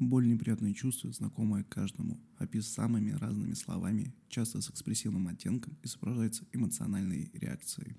[0.00, 6.46] Боль– неприятное чувство, знакомое каждому, опис самыми разными словами, часто с экспрессивным оттенком и сопровождается
[6.52, 7.98] эмоциональной реакцией.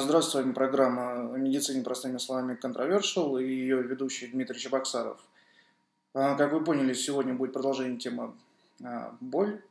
[0.00, 5.18] Здравствуйте, с вами программа о медицине простыми словами Controversial и ее ведущий Дмитрий Чебоксаров.
[6.14, 8.34] А, как вы поняли, сегодня будет продолжение темы
[8.84, 9.62] а, боль.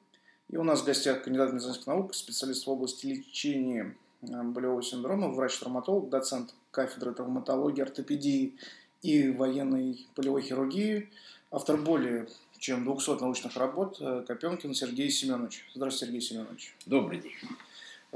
[0.50, 6.10] И у нас в гостях кандидат медицинских наук, специалист в области лечения болевого синдрома, врач-травматолог,
[6.10, 8.55] доцент кафедры травматологии, ортопедии
[9.02, 11.10] и военной полевой хирургии,
[11.52, 12.27] автор более
[12.58, 15.66] чем 200 научных работ Копенкин Сергей Семенович.
[15.76, 16.76] Здравствуйте, Сергей Семенович.
[16.86, 17.34] Добрый день.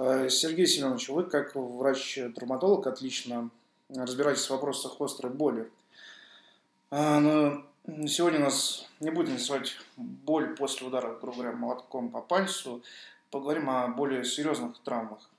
[0.02, 3.50] Э, Сергей Семенович, вы как врач-травматолог отлично
[3.89, 5.69] разбираетесь в вопросах острой боли.
[6.89, 7.66] А, но
[8.08, 12.81] сегодня нас не будет интересовать боль после удара, грубо говоря, молотком по пальцу.
[13.30, 15.30] Поговорим о более серьезных травмах.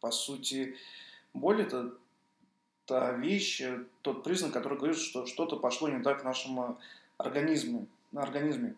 [0.00, 0.76] По сути,
[1.32, 1.94] боль– это
[2.84, 3.62] та вещь,
[4.02, 6.78] тот признак, который говорит, что что-то пошло не так в нашем
[7.16, 7.86] организме.
[8.12, 8.74] Организме.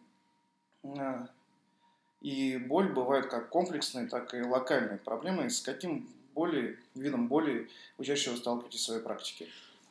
[2.21, 5.51] И боль бывает как комплексной, так и локальной проблемой.
[5.51, 9.47] С каким боли, видом боли вы чаще сталкиваетесь в своей практике?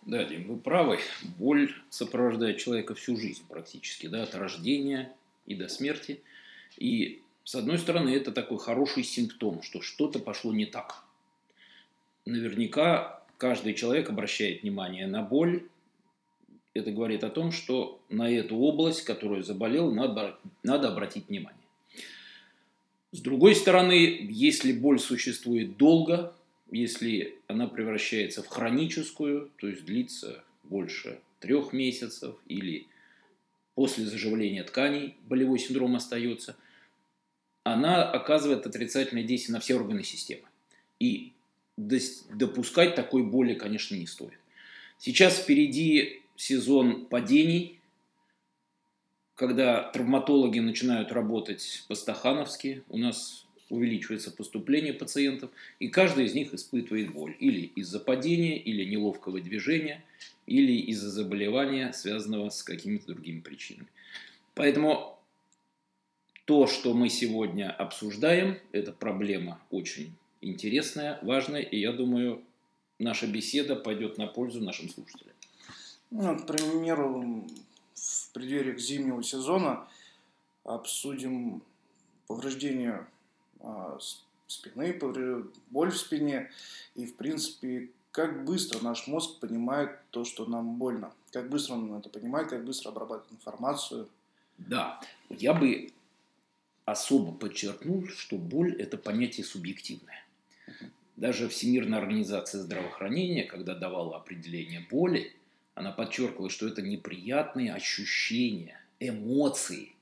[0.06, 1.00] Да, Дим, вы правы.
[1.38, 5.14] Боль сопровождает человека всю жизнь практически, да, от рождения
[5.46, 6.22] и до смерти.
[6.78, 11.04] И, с одной стороны, это такой хороший симптом, что что-то пошло не так.
[12.26, 15.68] Наверняка каждый человек обращает внимание на боль.
[16.74, 21.57] Это говорит о том, что на эту область, которую заболел, надо, надо обратить внимание.
[23.18, 26.36] С другой стороны, если боль существует долго,
[26.70, 32.86] если она превращается в хроническую, то есть длится больше трех месяцев или
[33.74, 36.58] после заживления тканей болевой синдром остается,
[37.64, 40.44] она оказывает отрицательное действие на все органы системы.
[41.00, 41.34] И
[41.76, 44.38] допускать такой боли, конечно, не стоит.
[45.00, 47.77] Сейчас впереди сезон падений,
[49.38, 57.14] когда травматологи начинают работать по-стахановски, у нас увеличивается поступление пациентов, и каждый из них испытывает
[57.14, 57.36] боль.
[57.40, 60.04] Или из-за падения, или неловкого движения,
[60.48, 63.88] или из-за заболевания, связанного с какими-то другими причинами.
[64.56, 65.20] Поэтому
[66.46, 72.42] то, что мы сегодня обсуждаем, это проблема очень интересная, важная, и я думаю,
[72.98, 75.36] наша беседа пойдет на пользу нашим слушателям.
[76.10, 77.46] Ну, к примеру,
[77.98, 79.88] в преддверии зимнего сезона
[80.64, 81.64] обсудим
[82.28, 83.08] повреждение
[83.60, 83.98] а,
[84.48, 85.00] спины,
[85.70, 86.52] боль в спине
[86.96, 91.12] и, в принципе, как быстро наш мозг понимает то, что нам больно.
[91.32, 94.10] Как быстро он это понимает, как быстро обрабатывает информацию.
[94.58, 95.92] Да, я бы
[96.86, 100.26] особо подчеркнул, что боль– это понятие субъективное.
[101.16, 105.36] Даже Всемирная организация здравоохранения, когда давала определение боли,
[105.78, 109.94] она подчеркивала, что это неприятные ощущения, эмоции.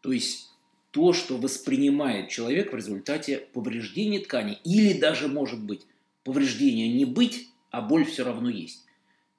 [0.00, 0.50] То есть
[0.90, 4.58] то, что воспринимает человек в результате повреждения ткани.
[4.64, 5.86] Или даже, может быть,
[6.24, 8.84] повреждения не быть, а боль все равно есть.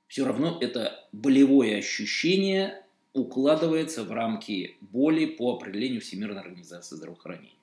[0.07, 2.83] Все равно это болевое ощущение
[3.13, 7.57] укладывается в рамки боли по определению Всемирной организации здравоохранения.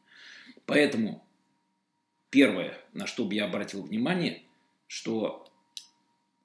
[0.67, 1.25] Поэтому
[2.29, 4.43] первое, на что бы я обратил внимание,
[4.87, 5.51] что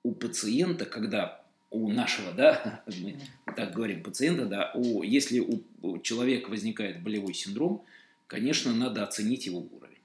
[0.01, 1.44] у пациента, когда
[1.75, 3.17] у нашего, да, мы
[3.55, 7.83] так говорим, пациента, да, у, если у человека возникает болевой синдром,
[8.27, 9.95] конечно, надо оценить его уровень.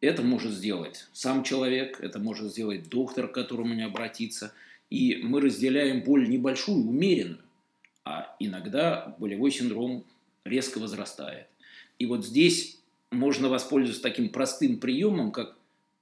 [0.00, 4.52] Это может сделать сам человек, это может сделать доктор, к которому не обратиться.
[4.88, 7.44] И мы разделяем боль небольшую, умеренную,
[8.04, 10.04] а иногда болевой синдром
[10.44, 11.46] резко возрастает.
[11.98, 12.78] И вот здесь
[13.10, 15.56] можно воспользоваться таким простым приемом, как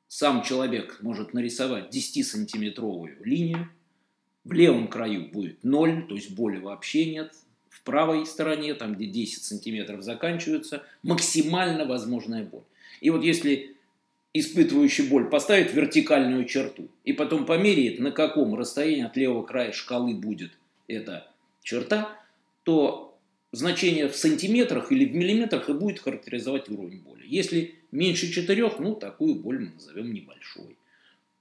[0.06, 3.69] сам человек может нарисовать 10-сантиметровую линию,
[4.49, 7.35] в левом краю будет 0, то есть боли вообще нет.
[7.69, 12.62] В правой стороне, там где 10 сантиметров заканчиваются, максимально возможная боль.
[13.03, 13.77] И вот если
[14.33, 20.15] испытывающий боль поставит вертикальную черту и потом померяет, на каком расстоянии от левого края шкалы
[20.15, 20.53] будет
[20.87, 21.31] эта
[21.62, 22.11] черта,
[22.62, 23.19] то
[23.53, 27.25] значение в сантиметрах или в миллиметрах и будет характеризовать уровень боли.
[27.27, 30.77] Если меньше 4, ну, такую боль мы назовем небольшой.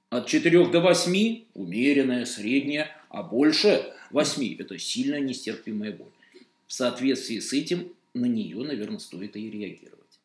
[0.10, 6.12] От 4 до 8– умеренная, средняя, а больше 8– это сильная нестерпимая боль.
[6.66, 10.20] В соответствии с этим на нее, наверное, стоит и реагировать.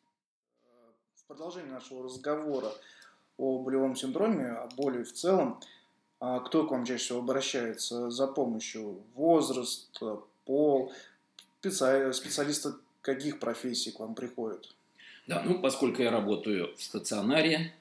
[1.15, 2.71] В продолжении нашего разговора
[3.37, 5.59] о болевом синдроме, о боли в целом,
[6.21, 9.01] а кто к вам чаще всего обращается за помощью?
[9.15, 10.01] Возраст,
[10.45, 10.93] пол,
[11.59, 14.73] специалисты каких профессий к вам приходят?
[15.27, 17.73] Да, ну, поскольку я работаю в стационаре,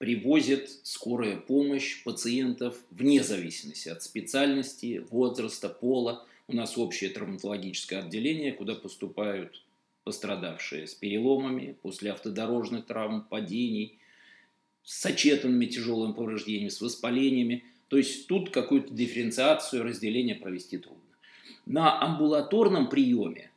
[0.00, 6.26] привозит скорая помощь пациентов вне зависимости от специальности, возраста, пола.
[6.48, 9.62] У нас общее травматологическое отделение, куда поступают
[10.04, 13.98] пострадавшие с переломами после автодорожных травм, падений,
[14.84, 17.64] с сочетанными тяжелыми повреждениями, с воспалениями.
[17.88, 21.02] То есть тут какую-то дифференциацию, разделение провести трудно.
[21.66, 23.50] На амбулаторном приеме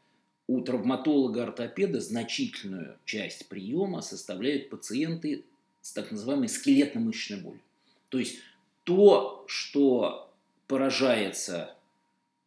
[0.48, 5.46] у травматолога-ортопеда значительную часть приема составляют пациенты
[5.84, 7.62] с так называемой скелетно-мышечной болью.
[8.10, 8.40] То есть
[8.86, 10.34] то, что
[10.68, 11.76] поражается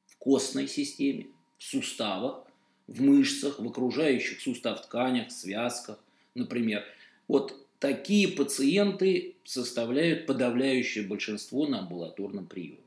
[0.06, 1.26] в костной системе,
[1.58, 2.44] в суставах,
[2.86, 5.98] в мышцах, в окружающих сустав тканях, связках,
[6.34, 6.84] например.
[7.28, 12.78] Вот такие пациенты составляют подавляющее большинство на амбулаторном приеме.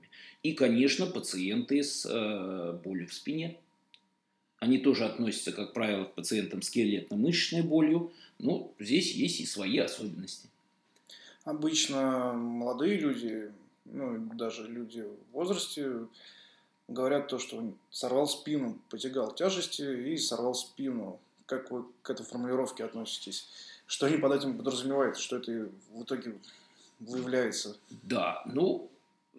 [0.41, 3.57] И, конечно, пациенты с э, болью в спине.
[4.59, 8.11] Они тоже относятся, как правило, к пациентам с скелетно-мышечной болью.
[8.39, 10.49] Но здесь есть и свои особенности.
[11.45, 13.51] Обычно молодые люди,
[13.85, 16.07] ну, даже люди в возрасте,
[16.87, 21.19] говорят то, что он сорвал спину, потягал тяжести и сорвал спину.
[21.45, 23.47] Как вы к этой формулировке относитесь?
[23.87, 25.17] Что они под этим подразумевают?
[25.17, 26.37] Что это в итоге
[26.99, 27.77] выявляется?
[28.03, 28.91] Да, ну,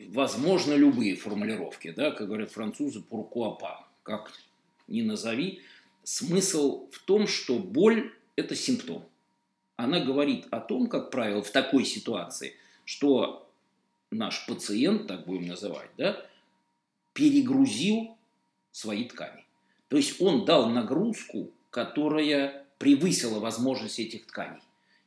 [0.09, 3.57] возможно, любые формулировки, да, как говорят французы, «pourquoi
[4.03, 4.33] как
[4.91, 5.63] ни назови.
[6.03, 9.05] Смысл в том, что боль– это симптом.
[9.77, 12.55] Она говорит о том, как правило, в такой ситуации,
[12.85, 13.51] что
[14.11, 16.27] наш пациент, так будем называть, да,
[17.13, 18.17] перегрузил
[18.73, 19.45] свои ткани.
[19.89, 24.63] То есть он дал нагрузку, которая превысила возможности этих тканей.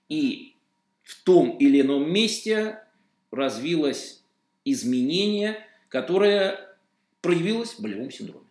[0.10, 0.56] И
[1.04, 2.84] в том или ином месте
[3.32, 4.22] развилось
[4.66, 6.78] изменение, которое
[7.22, 8.43] проявилось в болевом синдроме.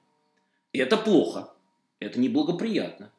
[0.72, 1.52] Это плохо,
[2.00, 3.12] это неблагоприятно.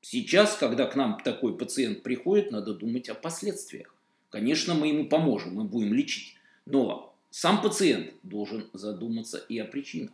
[0.00, 3.94] Сейчас, когда к нам такой пациент приходит, надо думать о последствиях.
[4.30, 6.36] Конечно, мы ему поможем, мы будем лечить.
[6.64, 10.12] Но сам пациент должен задуматься и о причинах.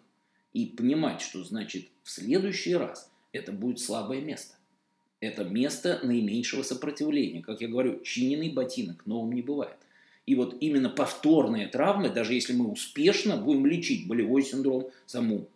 [0.54, 4.54] И понимать, что значит в следующий раз это будет слабое место.
[5.20, 7.42] Это место наименьшего сопротивления.
[7.42, 9.76] Как я говорю, чиненный ботинок новым не бывает.
[10.26, 15.48] И вот именно повторные травмы, даже если мы успешно будем лечить болевой синдром, саму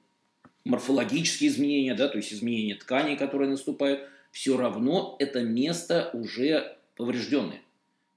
[0.69, 7.63] морфологические изменения, да, то есть изменения тканей, которые наступают, все равно это место уже поврежденное.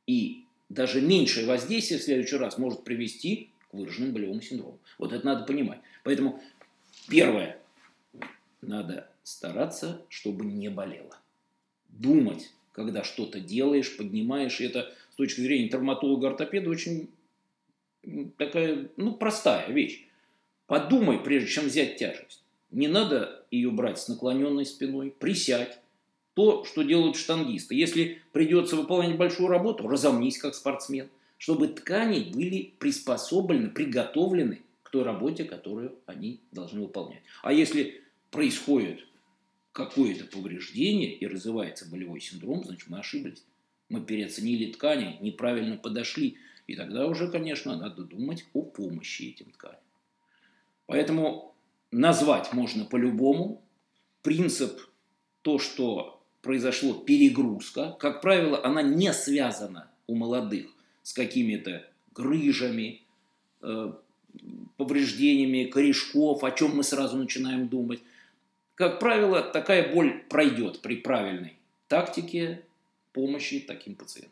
[0.06, 4.80] И даже меньшее воздействие в следующий раз может привести к выраженному болевому синдрому.
[4.98, 5.80] Вот это надо понимать.
[6.04, 6.44] Поэтому
[7.08, 7.58] первое,
[8.62, 11.18] надо стараться, чтобы не болело.
[11.88, 17.10] Думать, когда что-то делаешь, поднимаешь, и это с точки зрения травматолога-ортопеда очень
[18.38, 20.06] такая, ну, простая вещь.
[20.68, 22.41] Подумай, прежде чем взять тяжесть.
[22.72, 25.80] Не надо ее брать с наклоненной спиной, присядь.
[26.34, 27.76] То, что делают штангисты.
[27.76, 35.04] Если придется выполнять большую работу, разомнись как спортсмен, чтобы ткани были приспособлены, приготовлены к той
[35.04, 37.22] работе, которую они должны выполнять.
[37.44, 39.06] А если происходит
[39.74, 43.44] какое-то повреждение и развивается болевой синдром, значит мы ошиблись
[43.92, 46.38] мы переоценили ткани, неправильно подошли.
[46.66, 49.82] И тогда уже, конечно, надо думать о помощи этим тканям.
[50.86, 51.51] Поэтому
[51.92, 53.62] назвать можно по-любому.
[54.22, 54.80] Принцип
[55.42, 60.68] то, что произошло перегрузка, как правило, она не связана у молодых
[61.04, 63.02] с какими-то грыжами,
[63.62, 63.94] э,
[64.78, 68.02] повреждениями корешков, о чем мы сразу начинаем думать.
[68.76, 71.58] Как правило, такая боль пройдет при правильной
[71.88, 72.64] тактике,
[73.14, 74.32] помощи таким пациентам.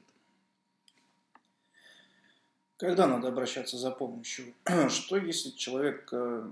[2.78, 4.54] Когда надо обращаться за помощью?
[4.90, 6.50] Что если человек, э,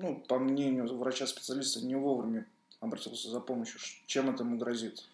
[0.00, 2.46] ну, по мнению врача-специалиста, не вовремя
[2.80, 3.80] обратился за помощью?
[4.06, 5.04] Чем это ему грозит?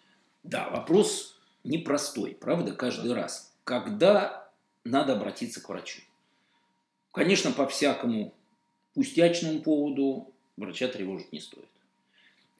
[0.42, 3.54] Да, вопрос непростой, правда, каждый раз.
[3.64, 4.50] Когда
[4.84, 6.02] надо обратиться к врачу?
[7.12, 8.34] Конечно, по всякому
[8.92, 11.68] пустячному поводу врача тревожить не стоит.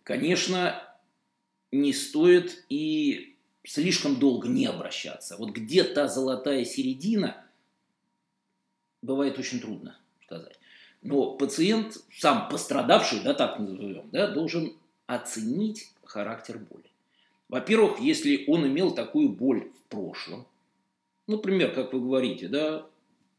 [0.02, 0.83] Конечно,
[1.73, 5.37] не стоит и слишком долго не обращаться.
[5.37, 7.45] Вот где та золотая середина,
[9.02, 10.59] бывает очень трудно сказать.
[11.04, 14.73] Но пациент, сам пострадавший, да, так назовем, да, должен
[15.06, 16.90] оценить характер боли.
[17.50, 20.46] Во-первых, если он имел такую боль в прошлом,
[21.26, 22.87] например, как вы говорите, да,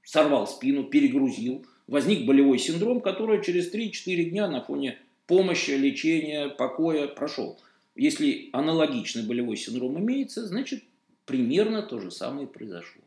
[0.03, 7.07] сорвал спину, перегрузил, возник болевой синдром, который через 3-4 дня на фоне помощи, лечения, покоя
[7.07, 7.60] прошел.
[7.95, 10.84] Если аналогичный болевой синдром имеется, значит,
[11.25, 13.01] примерно то же самое произошло.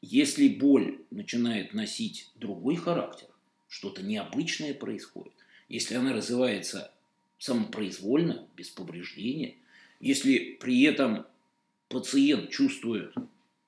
[0.00, 3.28] Если боль начинает носить другой характер,
[3.72, 5.32] что-то необычное происходит,
[5.70, 6.92] если она развивается
[7.38, 9.54] самопроизвольно, без повреждения,
[9.98, 11.24] если при этом
[11.88, 13.14] пациент чувствует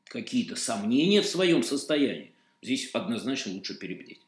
[0.05, 4.21] какие-то сомнения в своем состоянии, здесь однозначно лучше перебдеть.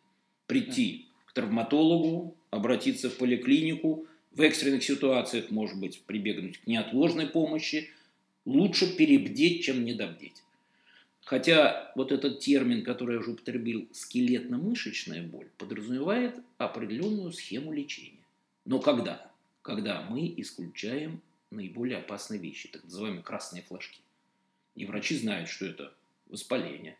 [0.46, 7.90] Прийти к травматологу, обратиться в поликлинику, в экстренных ситуациях, может быть, прибегнуть к неотложной помощи,
[8.46, 10.42] лучше перебдеть, чем недобдеть.
[11.26, 18.24] Хотя вот этот термин, который я уже употребил, скелетно-мышечная боль, подразумевает определенную схему лечения.
[18.64, 19.28] Но когда?
[19.62, 24.00] Когда мы исключаем наиболее опасные вещи, так называемые красные флажки.
[24.76, 25.92] И врачи знают, что это
[26.28, 26.96] воспаление,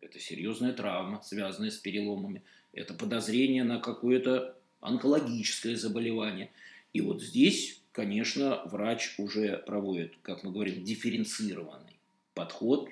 [0.00, 6.52] это серьезная травма, связанная с переломами, это подозрение на какое-то онкологическое заболевание.
[6.92, 11.98] И вот здесь, конечно, врач уже проводит, как мы говорим, дифференцированный
[12.34, 12.88] подход,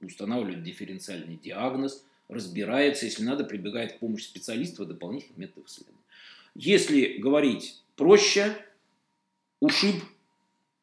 [0.00, 6.00] устанавливает дифференциальный диагноз, разбирается, если надо, прибегает к помощи специалиста дополнительных методов исследования.
[6.54, 8.56] Если говорить проще,
[9.60, 9.96] ушиб,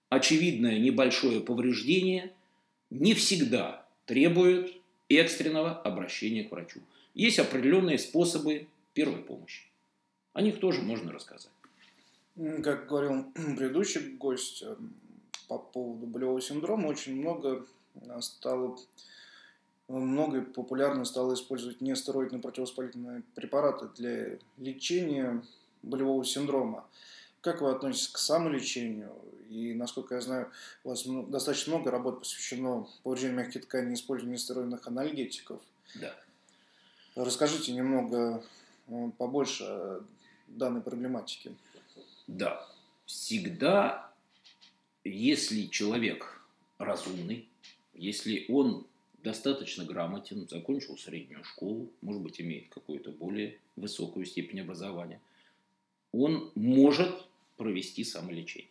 [0.09, 2.33] очевидное небольшое повреждение
[2.89, 4.73] не всегда требует
[5.09, 6.79] экстренного обращения к врачу.
[7.13, 9.63] Есть определенные способы первой помощи.
[10.33, 11.51] О них тоже можно рассказать.
[12.63, 14.75] Как говорил предыдущий гость э,
[15.47, 17.65] по поводу болевого синдрома, очень много
[18.21, 18.77] стало
[19.87, 25.43] много популярно стало использовать нестероидные противовоспалительные препараты для лечения
[25.81, 26.85] болевого синдрома.
[27.41, 29.13] Как вы относитесь к самолечению?
[29.49, 30.51] И, насколько я знаю,
[30.83, 35.61] у вас достаточно много работ посвящено повреждению мягких тканей и использованию нестероидных анальгетиков.
[35.95, 36.13] Да.
[37.15, 38.43] Расскажите немного
[38.87, 40.01] э, побольше
[40.47, 41.55] данной проблематики.
[42.27, 42.67] Да.
[43.05, 44.11] Всегда,
[45.05, 46.41] если человек
[46.77, 47.47] разумный,
[47.97, 48.85] если он
[49.23, 55.19] достаточно грамотен, закончил среднюю школу, может быть, имеет какую-то более высокую степень образования,
[56.11, 57.27] он может
[57.57, 58.69] провести самолечение.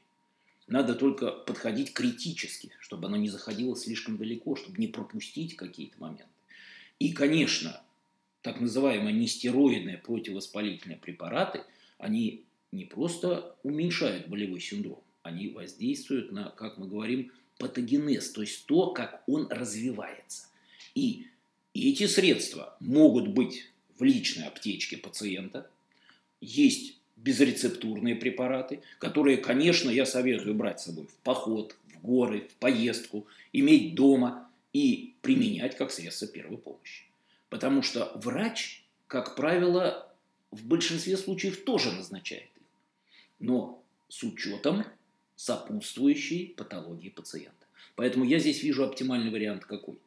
[0.66, 6.26] Надо только подходить критически, чтобы оно не заходило слишком далеко, чтобы не пропустить какие-то моменты.
[6.99, 7.80] И, конечно,
[8.42, 11.62] так называемые нестероидные противовоспалительные препараты,
[11.99, 18.66] они не просто уменьшают болевой синдром, они воздействуют на, как мы говорим, патогенез, то есть
[18.66, 20.46] то, как он развивается.
[20.94, 21.26] И
[21.75, 25.68] эти средства могут быть в личной аптечке пациента,
[26.40, 32.54] есть безрецептурные препараты, которые, конечно, я советую брать с собой в поход, в горы, в
[32.56, 37.04] поездку, иметь дома и применять как средство первой помощи.
[37.48, 40.12] Потому что врач, как правило,
[40.50, 42.66] в большинстве случаев тоже назначает их,
[43.38, 44.84] но с учетом
[45.37, 47.66] сопутствующей патологии пациента.
[47.95, 49.99] Поэтому я здесь вижу оптимальный вариант какой?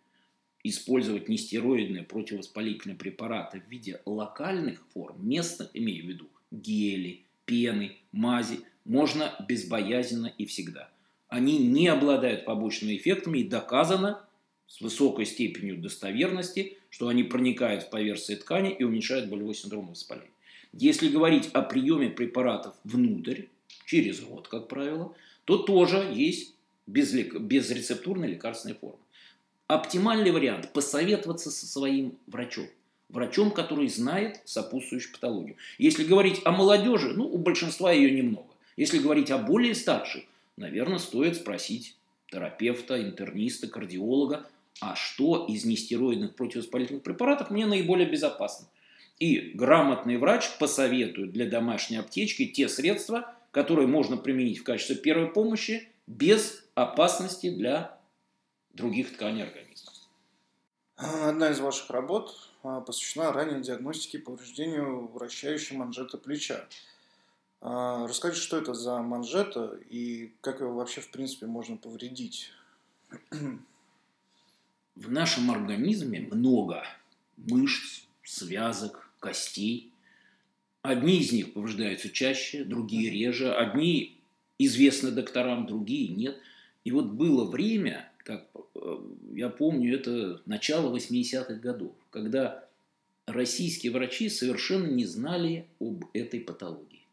[0.63, 8.59] Использовать нестероидные противовоспалительные препараты в виде локальных форм, местных, имею в виду, гели, пены, мази,
[8.83, 10.89] можно безбоязненно и всегда.
[11.29, 14.21] Они не обладают побочными эффектами и доказано
[14.67, 20.31] с высокой степенью достоверности, что они проникают в поверхность ткани и уменьшают болевой синдром воспаления.
[20.73, 23.43] Если говорить о приеме препаратов внутрь,
[23.89, 25.15] через рот, как правило,
[25.45, 26.53] то тоже есть
[26.85, 28.99] безрецептурная лекарственная форма.
[29.65, 32.67] Оптимальный вариант– посоветоваться со своим врачом.
[33.09, 35.55] Врачом, который знает сопутствующую патологию.
[35.79, 38.49] Если говорить о молодежи, ну, у большинства ее немного.
[38.77, 40.23] Если говорить о более старших,
[40.55, 41.95] наверное, стоит спросить
[42.31, 44.47] терапевта, интерниста, кардиолога,
[44.81, 48.67] а что из нестероидных противовоспалительных препаратов мне наиболее безопасно.
[49.17, 55.31] И грамотный врач посоветует для домашней аптечки те средства, которые можно применить в качестве первой
[55.31, 57.99] помощи без опасности для
[58.73, 59.91] других тканей организма.
[60.97, 66.67] Одна из ваших работ а, посвящена ранней диагностике повреждению вращающей манжеты плеча.
[67.61, 72.51] А, расскажите, что это за манжета и как его вообще в принципе можно повредить?
[74.95, 76.83] В нашем организме много
[77.37, 79.88] мышц, связок, костей.
[80.81, 83.53] Одни из них повреждаются чаще, другие реже.
[83.53, 84.17] Одни
[84.57, 86.37] известны докторам, другие нет.
[86.85, 88.97] И вот было время, как э,
[89.33, 92.65] я помню, это начало 80-х годов, когда
[93.25, 97.05] российские врачи совершенно не знали об этой патологии.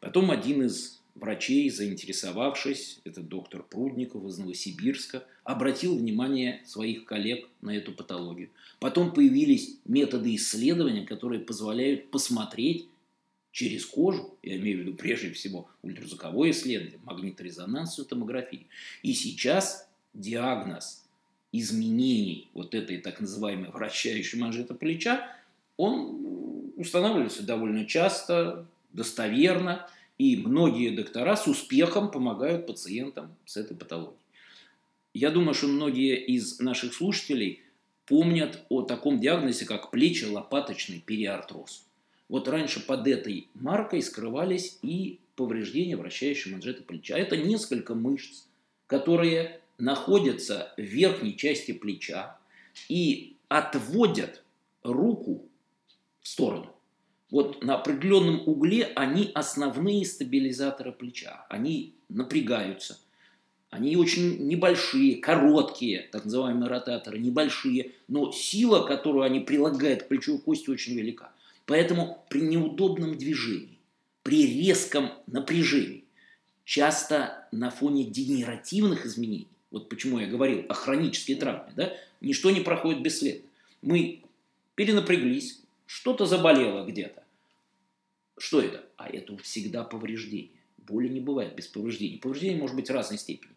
[0.00, 7.76] Потом один из врачей, заинтересовавшись, это доктор Прудников из Новосибирска, обратил внимание своих коллег на
[7.76, 8.50] эту патологию.
[8.80, 12.88] Потом появились методы исследования, которые позволяют посмотреть
[13.50, 18.62] через кожу, я имею в виду прежде всего ультразвуковое исследование, магниторезонансную томографию.
[19.02, 21.04] И сейчас диагноз
[21.52, 25.34] изменений вот этой так называемой вращающей манжеты плеча,
[25.76, 34.20] он устанавливается довольно часто, достоверно, и многие доктора с успехом помогают пациентам с этой патологией.
[35.14, 37.62] Я думаю, что многие из наших слушателей
[38.04, 41.86] помнят о таком диагнозе, как плечо-лопаточный периартроз.
[42.28, 47.16] Вот раньше под этой маркой скрывались и повреждения вращающей манжеты плеча.
[47.16, 48.44] Это несколько мышц,
[48.86, 52.38] которые находятся в верхней части плеча
[52.88, 54.42] и отводят
[54.82, 55.48] руку
[56.20, 56.74] в сторону.
[57.30, 61.46] Вот на определенном угле они основные стабилизаторы плеча.
[61.50, 62.98] Они напрягаются.
[63.70, 70.40] Они очень небольшие, короткие, так называемые ротаторы, небольшие, но сила, которую они прилагают к плечевой
[70.40, 71.32] кости, очень велика.
[71.66, 73.78] Поэтому при неудобном движении,
[74.22, 76.04] при резком напряжении,
[76.64, 81.92] часто на фоне дегенеративных изменений, вот почему я говорил о хронической травме, да,
[82.22, 83.46] ничто не проходит бесследно.
[83.82, 84.22] Мы
[84.76, 87.24] перенапряглись, что-то заболело где-то.
[88.36, 88.84] Что это?
[88.96, 90.60] А это всегда повреждение.
[90.76, 92.18] Боли не бывает без повреждений.
[92.18, 93.54] Повреждение может быть разной степени.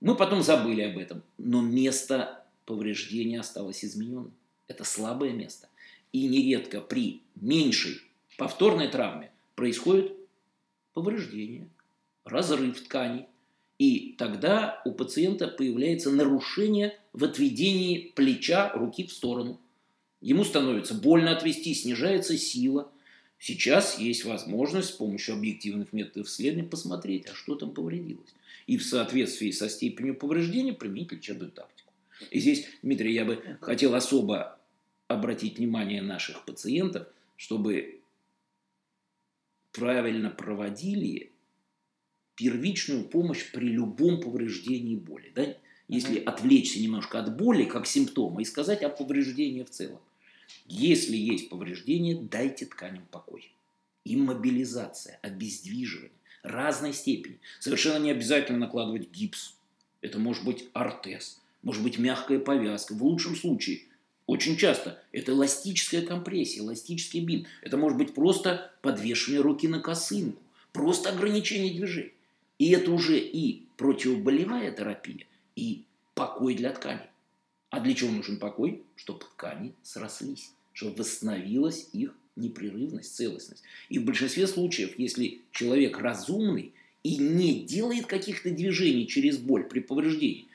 [0.00, 4.32] Мы потом забыли об этом, но место повреждения осталось измененным.
[4.68, 5.68] Это слабое место.
[6.12, 8.00] И нередко при меньшей
[8.38, 10.12] повторной травме происходит
[10.92, 11.68] повреждение,
[12.24, 13.26] разрыв тканей.
[13.78, 19.60] И тогда у пациента появляется нарушение в отведении плеча руки в сторону.
[20.24, 22.90] Ему становится больно отвести, снижается сила.
[23.38, 28.34] Сейчас есть возможность с помощью объективных методов исследования посмотреть, а что там повредилось.
[28.66, 31.92] И в соответствии со степенью повреждения применить лечебную тактику.
[32.30, 34.58] И здесь, Дмитрий, я бы хотел особо
[35.08, 38.00] обратить внимание наших пациентов, чтобы
[39.72, 41.32] правильно проводили
[42.34, 45.30] первичную помощь при любом повреждении боли.
[45.34, 45.54] Да?
[45.88, 50.00] Если отвлечься немножко от боли как симптома и сказать о повреждении в целом.
[50.66, 53.52] Если есть повреждение, дайте тканям покой.
[54.04, 57.40] Иммобилизация, обездвиживание разной степени.
[57.60, 59.54] Совершенно не обязательно накладывать гипс.
[60.02, 62.94] Это может быть ортез, может быть мягкая повязка.
[62.94, 63.82] В лучшем случае–
[64.26, 67.46] очень часто это эластическая компрессия, эластический бинт.
[67.60, 70.40] Это может быть просто подвешивание руки на косынку,
[70.72, 72.12] просто ограничение движений.
[72.58, 75.26] И это уже и противоболевая терапия,
[75.56, 77.04] и покой для тканей.
[77.74, 78.84] А для чего нужен покой?
[78.94, 83.64] Чтобы ткани срослись, чтобы восстановилась их непрерывность, целостность.
[83.88, 89.80] И в большинстве случаев, если человек разумный и не делает каких-то движений через боль при
[89.80, 90.46] повреждении,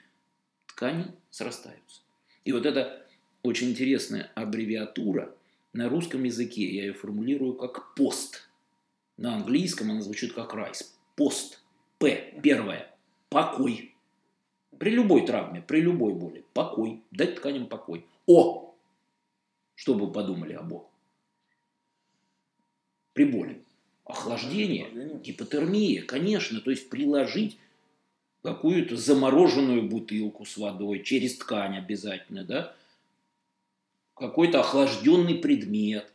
[0.68, 2.00] ткани срастаются.
[2.46, 3.06] И вот это
[3.44, 5.36] очень интересная аббревиатура.
[5.74, 8.48] На русском языке я ее формулирую как пост.
[9.18, 10.96] На английском она звучит как RICE.
[11.18, 11.62] Пост.
[11.98, 12.40] П.
[12.42, 12.96] Первое.
[13.28, 13.89] Покой.
[14.80, 16.46] При любой травме, при любой боли.
[16.54, 17.02] Покой.
[17.12, 18.06] Дать тканям покой.
[18.26, 18.74] О.
[19.76, 20.90] Что вы подумали об О?
[23.14, 23.62] При боли.
[24.06, 26.62] Охлаждение, гипотермия, конечно.
[26.62, 27.60] То есть приложить
[28.42, 32.74] какую-то замороженную бутылку с водой через ткань обязательно, да,
[34.16, 36.12] какой-то охлажденный предмет.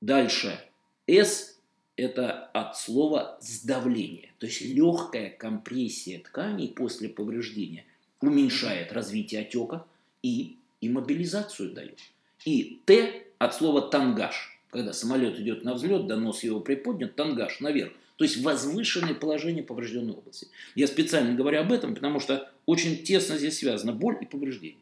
[0.00, 0.60] Дальше.
[1.06, 1.52] S–
[1.96, 4.30] это от слова сдавление.
[4.38, 7.84] То есть легкая компрессия тканей после повреждения
[8.20, 9.84] уменьшает развитие отека
[10.22, 11.98] и иммобилизацию дает.
[12.44, 14.58] И Т от слова тангаж.
[14.70, 17.92] Когда самолет идет на взлет, донос его приподнят, тангаж наверх.
[18.16, 20.48] То есть возвышенное положение поврежденной области.
[20.74, 24.78] Я специально говорю об этом, потому что очень тесно здесь связано боль и повреждение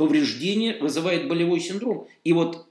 [0.00, 2.08] повреждение вызывает болевой синдром.
[2.24, 2.66] И вот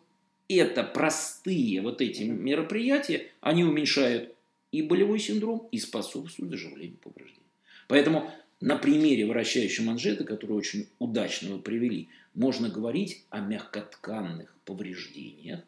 [0.56, 4.34] это простые вот эти мероприятия, они уменьшают
[4.72, 7.40] и болевой синдром, и способствуют заживлению повреждений.
[7.88, 8.32] Поэтому
[8.62, 15.62] на примере вращающей манжеты, которую очень удачно вы привели, можно говорить о мягкотканных повреждениях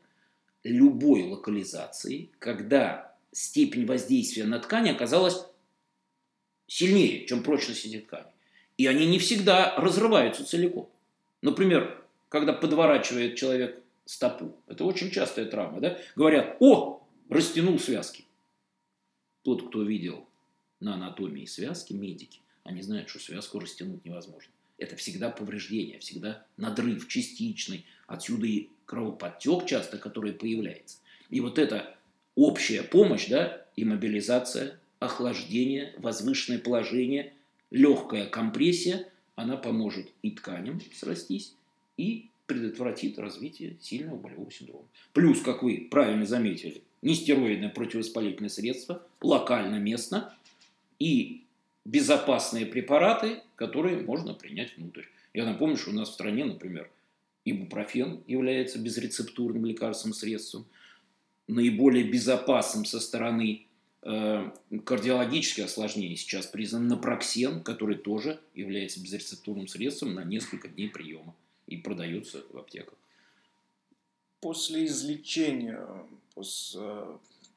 [0.63, 5.45] любой локализации, когда степень воздействия на ткань оказалась
[6.67, 8.31] сильнее, чем прочность этих тканей.
[8.77, 10.89] И они не всегда разрываются целиком.
[11.41, 15.97] Например, когда подворачивает человек стопу, это очень частая травма, да?
[16.15, 18.25] Говорят, о, растянул связки.
[19.43, 20.27] Тот, кто видел
[20.79, 24.51] на анатомии связки, медики, они знают, что связку растянуть невозможно.
[24.77, 30.97] Это всегда повреждение, всегда надрыв частичный, Отсюда и кровоподтек часто, который появляется.
[31.29, 31.95] И вот эта
[32.35, 37.33] общая помощь, да, и мобилизация, охлаждение, возвышенное положение,
[37.69, 41.55] легкая компрессия, она поможет и тканям срастись,
[41.95, 44.85] и предотвратит развитие сильного болевого синдрома.
[45.13, 50.35] Плюс, как вы правильно заметили, нестероидное противовоспалительное средство, локально, местно,
[50.99, 51.45] и
[51.85, 55.03] безопасные препараты, которые можно принять внутрь.
[55.33, 56.91] Я напомню, что у нас в стране, например,
[57.45, 60.65] ибупрофен является безрецептурным лекарственным средством,
[61.47, 63.65] наиболее безопасным со стороны
[64.01, 64.51] э,
[64.83, 71.33] кардиологических осложнений сейчас признан напроксен, который тоже является безрецептурным средством на несколько дней приема
[71.71, 72.97] и продается в аптеках.
[74.41, 75.87] После излечения,
[76.35, 76.81] после,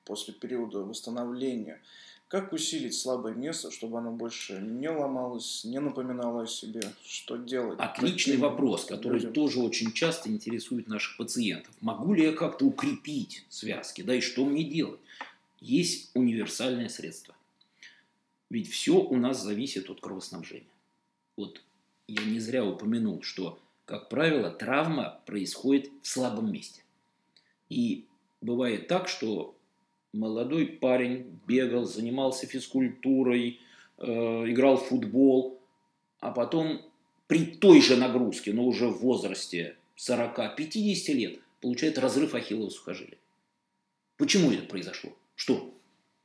[0.05, 1.81] после периода восстановления,
[2.29, 6.83] как усилить слабое место, чтобы оно больше не ломалось, не напоминало о себе?
[7.05, 7.79] Что делать?
[7.79, 9.33] Отличный вопрос, который людям?
[9.33, 11.75] тоже очень часто интересует наших пациентов.
[11.81, 14.03] Могу ли я как-то укрепить связки?
[14.03, 15.01] Да и что мне делать?
[15.61, 17.35] Есть универсальное средство.
[18.51, 20.67] Ведь все у нас зависит от кровоснабжения.
[21.37, 21.61] Вот
[22.07, 26.83] я не зря упомянул, что как правило, травма происходит в слабом месте.
[27.69, 28.07] И
[28.41, 29.57] бывает так, что
[30.13, 33.61] молодой парень бегал, занимался физкультурой,
[33.99, 35.61] э, играл в футбол,
[36.21, 36.81] а потом
[37.27, 43.19] при той же нагрузке, но уже в возрасте 40-50 лет, получает разрыв ахиллова сухожилия.
[44.17, 45.13] Почему это произошло?
[45.35, 45.75] Что?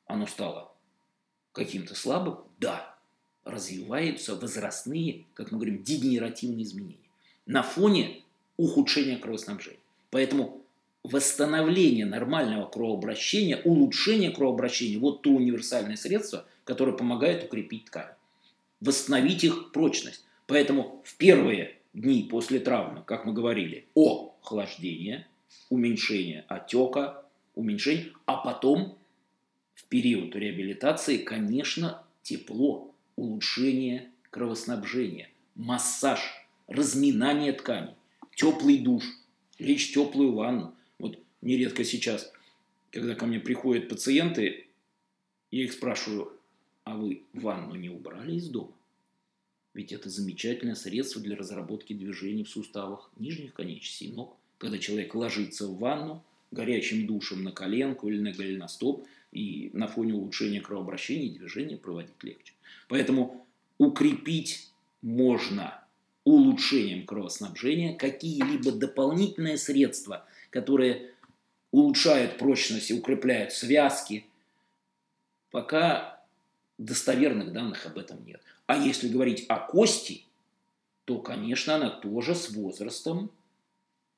[0.06, 0.72] Оно стало
[1.52, 2.38] каким-то слабым?
[2.60, 2.95] Да.
[3.43, 7.09] Развиваются возрастные, как мы говорим, дегенеративные изменения
[7.50, 8.22] на фоне
[8.58, 9.80] ухудшения кровоснабжения.
[10.12, 10.62] Поэтому
[11.04, 18.14] восстановление нормального кровообращения, улучшение кровообращения– вот то универсальное средство, которое помогает укрепить ткань,
[18.82, 20.24] восстановить их прочность.
[20.46, 25.28] Поэтому в первые дни после травмы, как мы говорили, о охлаждение,
[25.70, 28.96] уменьшение отека, уменьшение, а потом
[29.74, 36.20] в период реабилитации, конечно, тепло, улучшение кровоснабжения, массаж–
[36.69, 37.95] разминание тканей,
[38.36, 39.03] теплый душ,
[39.58, 40.75] лечь в теплую ванну.
[40.97, 42.32] Вот нередко сейчас,
[42.91, 44.67] когда ко мне приходят пациенты,
[45.51, 46.32] я их спрашиваю,
[46.84, 48.71] а вы ванну не убрали из дома?
[49.73, 54.36] Ведь это замечательное средство для разработки движений в суставах нижних конечностей ног.
[54.58, 60.13] Когда человек ложится в ванну горячим душем на коленку или на голеностоп, и на фоне
[60.13, 62.53] улучшения кровообращения движения проводить легче.
[62.88, 63.45] Поэтому
[63.77, 65.79] укрепить можно
[66.30, 71.12] улучшением кровоснабжения, какие-либо дополнительные средства, которые
[71.72, 74.26] улучшают прочность и укрепляют связки,
[75.52, 76.24] пока
[76.78, 78.42] достоверных данных об этом нет.
[78.68, 80.24] А если говорить о кости,
[81.06, 83.32] то, конечно, она тоже с возрастом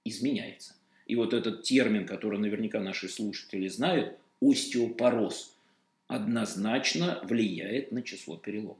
[0.03, 0.75] изменяется.
[1.05, 5.55] И вот этот термин, который наверняка наши слушатели знают, остеопороз,
[6.07, 8.77] однозначно влияет на число переломов.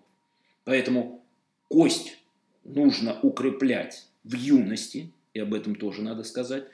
[0.65, 1.23] Поэтому
[1.69, 2.17] кость
[2.63, 6.65] нужно укреплять в юности, и об этом тоже надо сказать,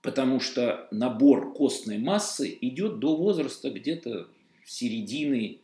[0.00, 4.28] потому что набор костной массы идет до возраста где-то
[4.64, 5.58] середины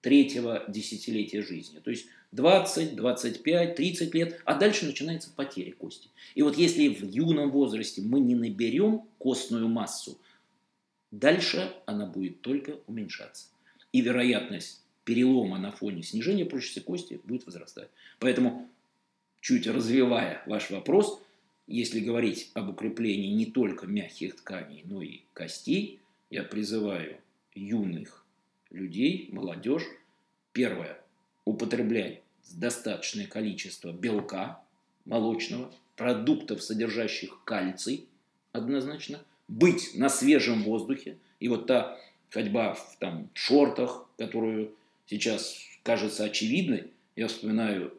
[0.00, 1.78] третьего десятилетия жизни.
[1.80, 6.08] То есть 20, 25, 30 лет, а дальше начинается потеря кости.
[6.34, 10.18] И вот если в юном возрасте мы не наберем костную массу,
[11.10, 13.48] дальше она будет только уменьшаться.
[13.92, 17.88] И вероятность перелома на фоне снижения прочности кости будет возрастать.
[18.18, 18.68] Поэтому
[19.40, 21.22] чуть развивая ваш вопрос,
[21.66, 27.18] если говорить об укреплении не только мягких тканей, но и костей, я призываю
[27.54, 28.24] юных
[28.70, 29.84] людей, молодежь,
[30.52, 31.00] первое,
[31.44, 32.22] употреблять
[32.52, 34.60] достаточное количество белка
[35.04, 38.06] молочного, продуктов, содержащих кальций,
[38.52, 41.16] однозначно, быть на свежем воздухе.
[41.40, 41.98] И вот та
[42.30, 44.72] ходьба в там, шортах, которую
[45.06, 47.94] сейчас кажется очевидной, я вспоминаю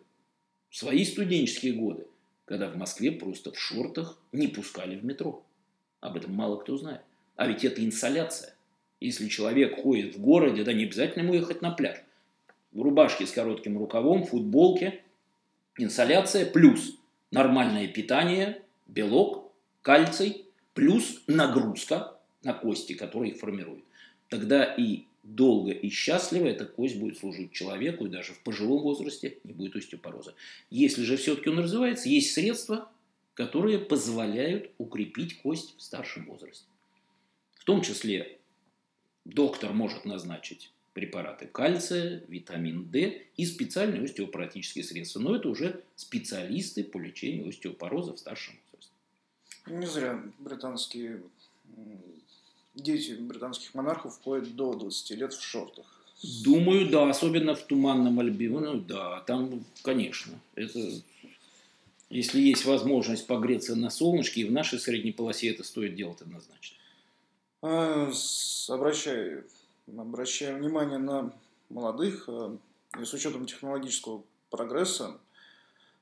[0.77, 2.05] свои студенческие годы,
[2.45, 5.43] когда в Москве просто в шортах не пускали в метро.
[6.01, 7.01] Об этом мало кто знает.
[7.35, 8.53] А ведь это инсоляция.
[8.99, 11.97] Если человек ходит в городе, да не обязательно ему ехать на пляж.
[12.73, 15.01] В рубашке с коротким рукавом, футболке,
[15.79, 16.95] инсоляция плюс
[17.31, 23.83] нормальное питание, белок, кальций, плюс нагрузка на кости, которые их формируют.
[24.29, 29.37] Тогда и долго и счастливо эта кость будет служить человеку, и даже в пожилом возрасте
[29.43, 30.33] не будет остеопороза.
[30.69, 32.89] Если же все-таки он развивается, есть средства,
[33.33, 36.65] которые позволяют укрепить кость в старшем возрасте.
[37.55, 38.39] В том числе
[39.25, 45.19] доктор может назначить препараты кальция, витамин D и специальные остеопаратические средства.
[45.19, 48.93] Но это уже специалисты по лечению остеопороза в старшем возрасте.
[49.67, 51.21] Не зря британские
[52.81, 55.85] дети британских монархов ходят до 20 лет в шортах.
[56.43, 60.79] Думаю, да, особенно в Туманном Альбионе, ну да, там, конечно, это
[62.09, 66.77] если есть возможность погреться на солнышке, и в нашей средней полосе это стоит делать однозначно.
[67.61, 68.11] А,
[68.69, 69.45] обращаю,
[69.87, 71.33] обращаю внимание на
[71.69, 72.57] молодых, э,
[72.99, 75.19] и с учетом технологического прогресса,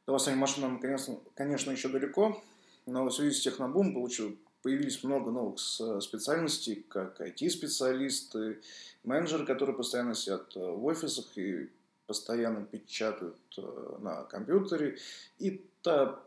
[0.06, 2.44] до восстания машинам, конечно, конечно, еще далеко,
[2.86, 8.62] но в связи с технобум получил, появились много новых специальностей, как IT-специалисты,
[9.04, 11.70] менеджеры, которые постоянно сидят э, в офисах и
[12.08, 14.98] постоянно печатают э, на компьютере.
[15.38, 16.20] И та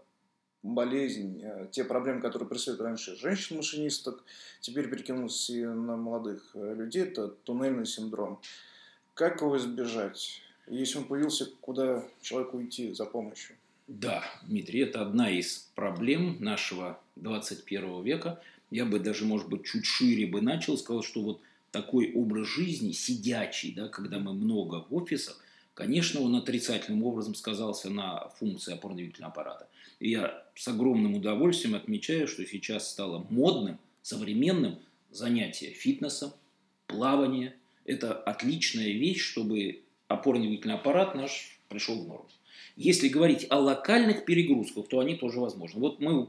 [0.63, 4.23] болезнь, э, те проблемы, которые преследуют раньше женщин-машинисток,
[4.61, 8.41] теперь перекинулись и на молодых людей, это туннельный синдром.
[9.15, 10.43] Как его избежать?
[10.69, 13.57] Если он появился, куда человеку идти за помощью?
[13.89, 18.39] Да, Дмитрий, это одна из проблем нашего 21 века.
[18.71, 22.93] Я бы даже, может быть, чуть шире бы начал, сказал, что вот такой образ жизни,
[22.93, 29.33] сидячий, да, когда мы много в офисах, конечно, он отрицательным образом сказался на функции опорно-двигательного
[29.33, 29.69] аппарата.
[30.01, 34.79] И я с огромным удовольствием отмечаю, что сейчас стало модным, современным
[35.11, 36.33] занятие фитнесом,
[36.89, 37.57] плавание.
[37.87, 42.29] Это отличная вещь, чтобы опорно-двигательный аппарат наш пришел в норму.
[42.77, 45.81] Если говорить о локальных перегрузках, то они тоже возможны.
[45.81, 46.21] Вот мы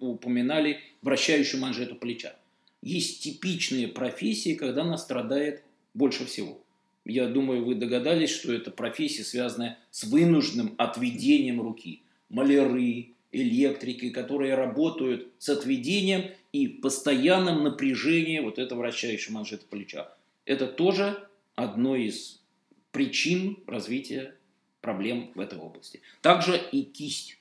[0.00, 2.34] упоминали вращающую манжету плеча.
[2.82, 5.62] Есть типичные профессии, когда она страдает
[5.94, 6.60] больше всего.
[7.04, 12.02] Я думаю, вы догадались, что это профессия, связанная с вынужденным отведением руки.
[12.28, 20.12] Маляры, электрики, которые работают с отведением и постоянным напряжением вот этого вращающей манжеты плеча.
[20.44, 22.40] Это тоже одно из
[22.92, 24.34] причин развития
[24.84, 26.02] проблем в этой области.
[26.20, 27.38] Также и кисть,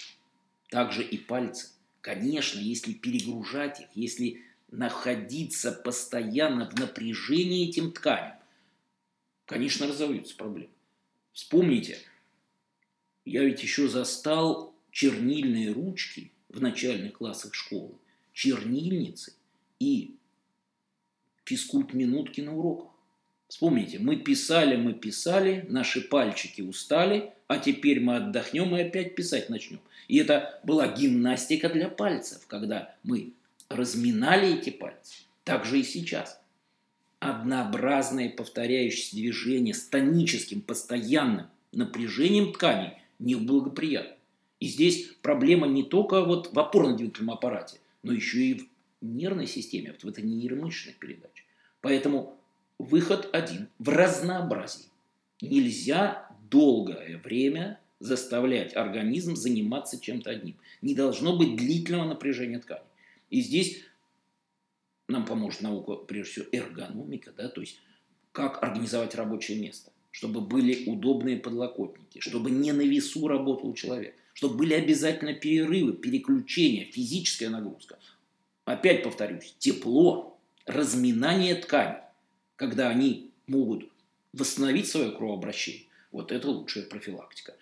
[0.70, 1.72] также и пальцы.
[2.00, 8.38] Конечно, если перегружать их, если находиться постоянно в напряжении этим тканям,
[9.46, 10.72] конечно, разовьются проблемы.
[11.34, 12.00] Вспомните,
[13.26, 17.96] я ведь еще застал чернильные ручки в начальных классах школы,
[18.32, 19.34] чернильницы
[19.80, 20.16] и
[21.44, 22.93] физкульт-минутки на уроках.
[23.54, 29.48] Вспомните, мы писали, мы писали, наши пальчики устали, а теперь мы отдохнем и опять писать
[29.48, 29.80] начнем.
[30.08, 33.34] И это была гимнастика для пальцев, когда мы
[33.70, 35.26] разминали эти пальцы.
[35.44, 36.42] Так же и сейчас.
[37.20, 44.16] Однообразное повторяющееся движение с тоническим, постоянным напряжением тканей неблагоприятно.
[44.62, 48.54] И здесь проблема не только вот в опорно-двигательном аппарате, но еще и
[49.00, 51.44] в нервной системе, вот в этой нейромышечной передаче.
[51.82, 52.40] Поэтому
[52.84, 54.86] выход один– в разнообразии.
[55.42, 60.56] Нельзя долгое время заставлять организм заниматься чем-то одним.
[60.82, 62.84] Не должно быть длительного напряжения ткани.
[63.30, 63.82] И здесь
[65.08, 67.80] нам поможет наука, прежде всего, эргономика, да, то есть
[68.32, 74.56] как организовать рабочее место, чтобы были удобные подлокотники, чтобы не на весу работал человек, чтобы
[74.56, 78.00] были обязательно перерывы, переключения, физическая нагрузка.
[78.66, 82.02] Опять повторюсь, тепло, разминание тканей,
[82.56, 83.90] когда они могут
[84.34, 87.56] восстановить свое кровообращение, вот это лучшая профилактика.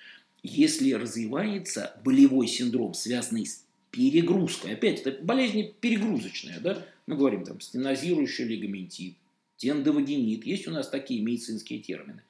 [0.44, 7.60] Если развивается болевой синдром, связанный с перегрузкой, опять это болезнь перегрузочная, да, мы говорим там
[7.62, 9.16] стенозирующий лигаментит,
[9.58, 12.24] тендовагенит, есть у нас такие медицинские термины.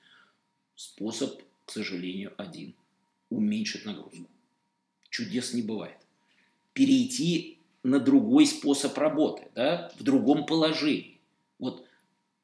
[0.76, 2.74] Способ, к сожалению, один–
[3.30, 4.28] уменьшить нагрузку.
[5.10, 5.98] Чудес не бывает.
[6.74, 11.18] Перейти на другой способ работы, да, в другом положении.
[11.60, 11.86] Вот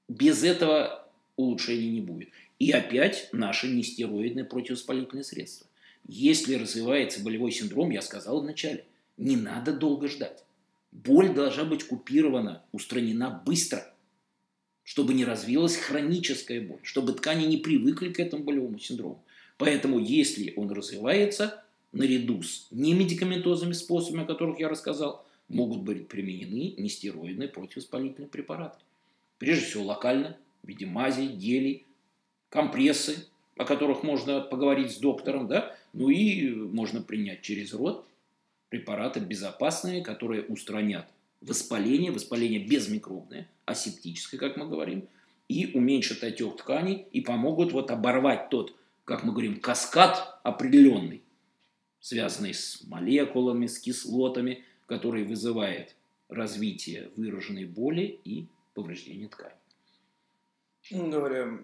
[0.08, 2.30] без этого улучшений не будет.
[2.60, 5.68] И опять наши нестероидные противовоспалительные средства.
[6.08, 8.86] Если развивается болевой синдром, я сказал вначале,
[9.18, 10.44] не надо долго ждать.
[10.92, 13.94] Боль должна быть купирована, устранена быстро,
[14.84, 19.24] чтобы не развилась хроническая боль, чтобы ткани не привыкли к этому болевому синдрому.
[19.58, 26.74] Поэтому, если он развивается, наряду с немедикаментозными способами, о которых я рассказал, могут быть применены
[26.78, 28.78] нестероидные противовоспалительные препараты.
[29.38, 31.86] Прежде всего локально, в виде мази, гелей,
[32.50, 38.08] компрессы, о которых можно поговорить с доктором, да, ну и можно принять через рот
[38.70, 41.08] препараты безопасные, которые устранят
[41.42, 45.08] воспаление, воспаление безмикробное, асептическое, как мы говорим,
[45.48, 51.22] и уменьшат отек тканей и помогут вот оборвать тот, как мы говорим, каскад определенный,
[52.00, 55.96] связанный с молекулами, с кислотами, который вызывает
[56.28, 58.48] развитие выраженной боли и
[58.78, 59.56] повреждение ткани.
[60.92, 61.58] Ну, говоря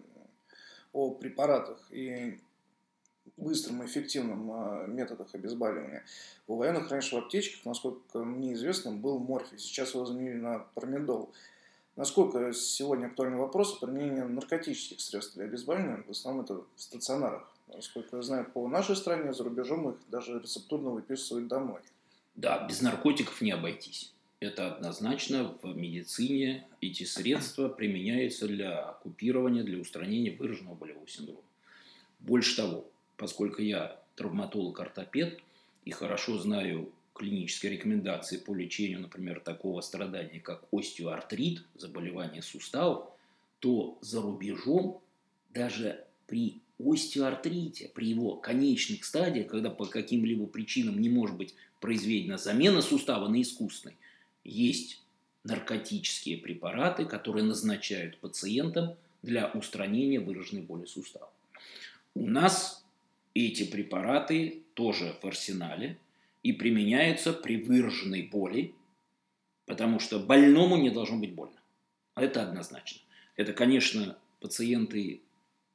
[0.93, 2.39] о препаратах и
[3.37, 6.03] быстрым и эффективным а, методах обезболивания.
[6.47, 9.59] У военных раньше в аптечках, насколько мне известно, был морфий.
[9.59, 11.31] Сейчас его заменили на промедол.
[11.95, 17.47] Насколько сегодня актуальный вопрос о применении наркотических средств для обезболивания, в основном это в стационарах.
[17.67, 21.81] Насколько я знаю, по нашей стране, за рубежом их даже рецептурно выписывают домой.
[22.33, 24.13] Да, без наркотиков не обойтись.
[24.43, 31.39] Это однозначно в медицине эти средства применяются для купирования, для устранения выраженного болевого синдрома.
[32.19, 35.39] Больше того, поскольку я травматолог-ортопед
[35.85, 43.07] и хорошо знаю клинические рекомендации по лечению, например, такого страдания, как остеоартрит, заболевание суставов,
[43.59, 44.99] то за рубежом
[45.53, 52.37] даже при остеоартрите, при его конечных стадиях, когда по каким-либо причинам не может быть произведена
[52.37, 53.95] замена сустава на искусственный,
[54.43, 55.01] есть
[55.43, 61.31] наркотические препараты, которые назначают пациентам для устранения выраженной боли сустава.
[62.15, 62.83] У нас
[63.33, 65.97] эти препараты тоже в арсенале
[66.43, 68.73] и применяются при выраженной боли,
[69.65, 71.59] потому что больному не должно быть больно.
[72.15, 73.01] Это однозначно.
[73.35, 75.21] Это, конечно, пациенты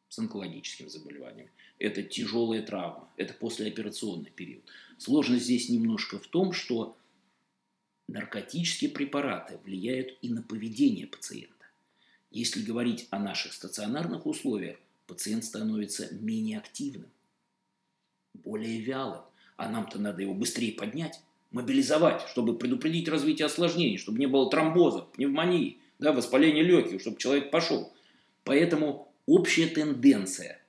[0.09, 1.49] с онкологическим заболеванием.
[1.79, 4.65] Это тяжелая травма, это послеоперационный период.
[4.99, 6.97] Сложность здесь немножко в том, что
[8.09, 11.55] наркотические препараты влияют и на поведение пациента.
[12.31, 17.11] Если говорить о наших стационарных условиях, пациент становится менее активным,
[18.35, 19.23] более вялым,
[19.57, 25.03] а нам-то надо его быстрее поднять, мобилизовать, чтобы предупредить развитие осложнений, чтобы не было тромбоза,
[25.03, 27.93] пневмонии, да, воспаления легких, чтобы человек пошел.
[28.45, 30.63] Поэтому общая тенденция,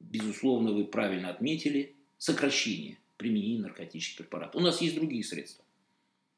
[0.00, 4.60] безусловно, вы правильно отметили, сокращение применения наркотических препаратов.
[4.60, 5.64] У нас есть другие средства.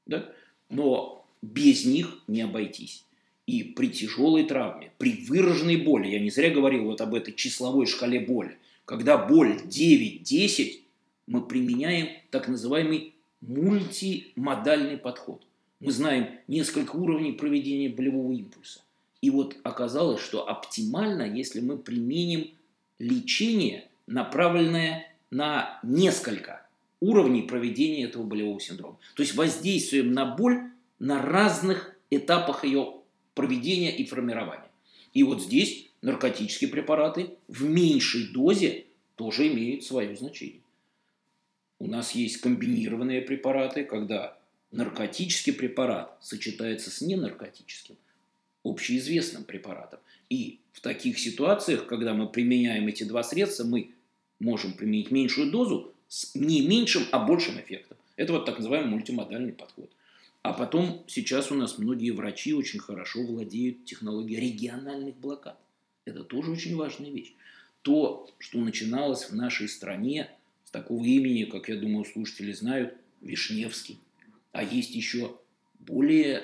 [0.06, 0.32] Да?
[0.70, 3.04] Но без них не обойтись.
[3.46, 7.86] И при тяжелой травме, при выраженной боли, я не зря говорил вот об этой числовой
[7.86, 10.80] шкале боли, когда боль 9-10,
[11.26, 15.42] мы применяем так называемый мультимодальный подход.
[15.80, 18.80] Мы знаем несколько уровней проведения болевого импульса.
[19.20, 22.50] И вот оказалось, что оптимально, если мы применим
[22.98, 26.66] лечение, направленное на несколько
[27.00, 28.98] уровней проведения этого болевого синдрома.
[29.14, 32.94] То есть воздействуем на боль на разных этапах ее
[33.34, 34.70] проведения и формирования.
[35.14, 40.62] И вот здесь наркотические препараты в меньшей дозе тоже имеют свое значение.
[41.78, 44.36] У нас есть комбинированные препараты, когда
[44.72, 47.96] наркотический препарат сочетается с ненаркотическим,
[48.64, 50.00] общеизвестным препаратом.
[50.28, 53.92] И в таких ситуациях, когда мы применяем эти два средства, мы
[54.40, 57.96] можем применить меньшую дозу, с не меньшим, а большим эффектом.
[58.16, 59.90] Это вот так называемый мультимодальный подход.
[60.42, 65.58] А потом сейчас у нас многие врачи очень хорошо владеют технологией региональных блокад.
[66.04, 67.34] Это тоже очень важная вещь.
[67.82, 70.30] То, что начиналось в нашей стране
[70.64, 73.98] с такого имени, как я думаю, слушатели знают, Вишневский.
[74.52, 75.36] А есть еще
[75.78, 76.42] более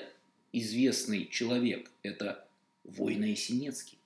[0.51, 1.91] известный человек.
[2.03, 2.47] Это
[2.83, 3.97] Война Есенинский.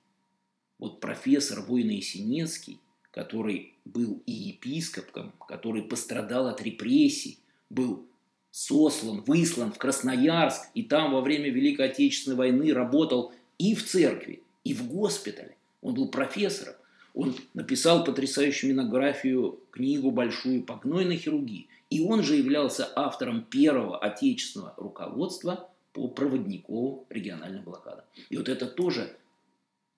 [0.78, 2.78] Вот профессор Война Есенинский,
[3.10, 8.06] который был и епископом, который пострадал от репрессий, был
[8.50, 14.42] сослан, выслан в Красноярск, и там во время Великой Отечественной войны работал и в церкви,
[14.64, 15.56] и в госпитале.
[15.82, 16.74] Он был профессором.
[17.14, 21.68] Он написал потрясающую монографию, книгу большую по гнойной хирургии.
[21.88, 28.04] И он же являлся автором первого отечественного руководства по проводниковым региональным блокадам.
[28.28, 29.16] И вот это тоже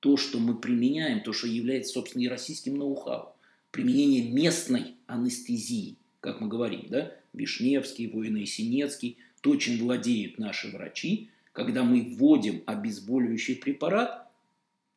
[0.03, 3.37] то, что мы применяем, то, что является, собственно, и российским ноу-хау
[3.71, 11.85] применение местной анестезии, как мы говорим, да, Вишневский, Воино-Синецкий, то, чем владеют наши врачи, когда
[11.85, 14.29] мы вводим обезболивающий препарат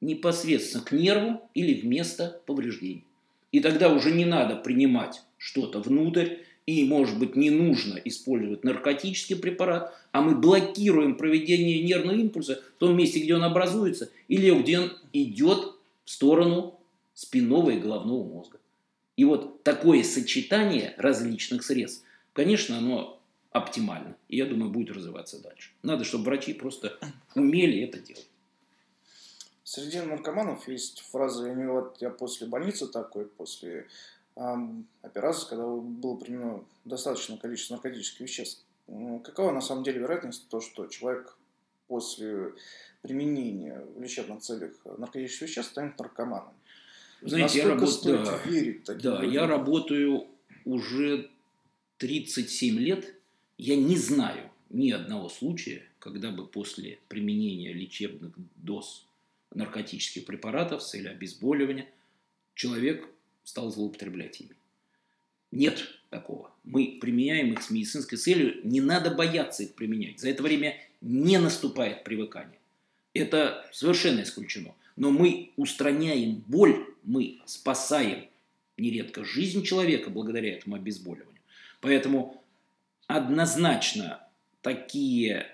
[0.01, 3.05] непосредственно к нерву или в место повреждений.
[3.51, 9.35] И тогда уже не надо принимать что-то внутрь, и, может быть, не нужно использовать наркотический
[9.35, 14.79] препарат, а мы блокируем проведение нервного импульса в том месте, где он образуется, или где
[14.79, 16.79] он идет в сторону
[17.13, 18.59] спинного и головного мозга.
[19.15, 24.17] И вот такое сочетание различных средств, конечно, оно оптимально.
[24.27, 25.71] И я думаю, будет развиваться дальше.
[25.83, 26.97] Надо, чтобы врачи просто
[27.35, 28.27] умели это делать.
[29.63, 33.87] Среди наркоманов есть фраза «я, вот, я после больницы такой, после
[34.35, 38.63] операции, когда было применено достаточное количество наркотических веществ».
[39.23, 41.37] Какова на самом деле вероятность того, что человек
[41.87, 42.53] после
[43.01, 46.53] применения в лечебных целях наркотических веществ станет наркоманом?
[47.21, 50.27] Знаете, я работаю, да, верить да, я работаю
[50.65, 51.29] уже
[51.97, 53.15] 37 лет.
[53.57, 59.05] Я не знаю ни одного случая, когда бы после применения лечебных доз
[59.53, 61.87] наркотических препаратов с целью обезболивания
[62.53, 63.07] человек
[63.45, 64.55] стал злоупотреблять ими.
[65.51, 66.51] Нет такого.
[66.65, 68.59] Мы применяем их с медицинской целью.
[68.65, 70.19] Не надо бояться их применять.
[70.19, 72.59] За это время не наступает привыкание.
[73.13, 74.75] Это совершенно исключено.
[74.97, 78.27] Но мы устраняем боль, мы спасаем
[78.77, 81.41] нередко жизнь человека благодаря этому обезболиванию.
[81.79, 82.43] Поэтому
[83.07, 84.27] однозначно
[84.61, 85.47] такие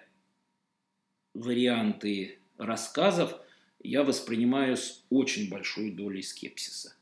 [1.33, 3.35] варианты рассказов
[3.83, 6.95] я воспринимаю с очень большой долей скепсиса.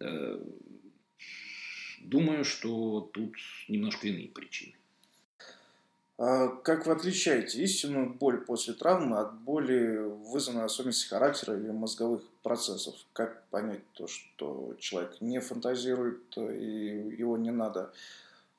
[0.00, 0.40] Э,
[2.00, 3.34] думаю, что тут
[3.68, 4.74] немножко иные причины.
[6.16, 9.96] А как вы отличаете истинную боль после травмы от боли,
[10.30, 12.94] вызванной особенностью характера или мозговых процессов?
[13.12, 17.92] Как понять то, что человек не фантазирует и его не надо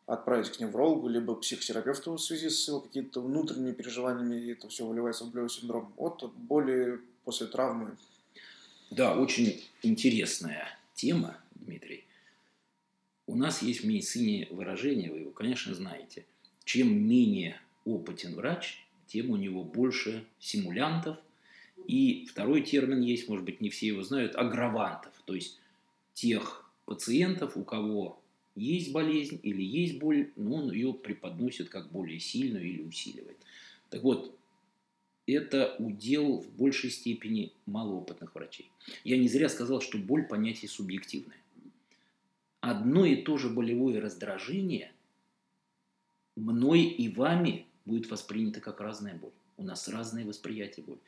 [0.06, 4.86] отправить к неврологу, либо психотерапевту в связи с его какими-то внутренними переживаниями, и это все
[4.86, 7.96] выливается в болевой синдром, от боли после травмы?
[8.92, 12.06] Да, очень интересная тема, Дмитрий.
[13.28, 16.26] У нас есть в медицине выражение, вы его, конечно, знаете–
[16.66, 21.18] чем менее опытен врач, тем у него больше симулянтов.
[21.88, 25.14] И второй термин есть, может быть, не все его знают, агравантов.
[25.26, 25.60] То есть
[26.14, 28.20] тех пациентов, у кого
[28.56, 33.38] есть болезнь или есть боль, но он ее преподносит как более сильную или усиливает.
[33.89, 34.36] Так вот,
[35.28, 38.69] это удел в большей степени малоопытных врачей.
[39.03, 41.38] Я не зря сказал, что боль понятие субъективное.
[42.61, 44.91] Одно и то же болевое раздражение
[46.36, 49.32] мной и вами будет воспринято как разная боль.
[49.57, 50.99] У нас разное восприятие боли.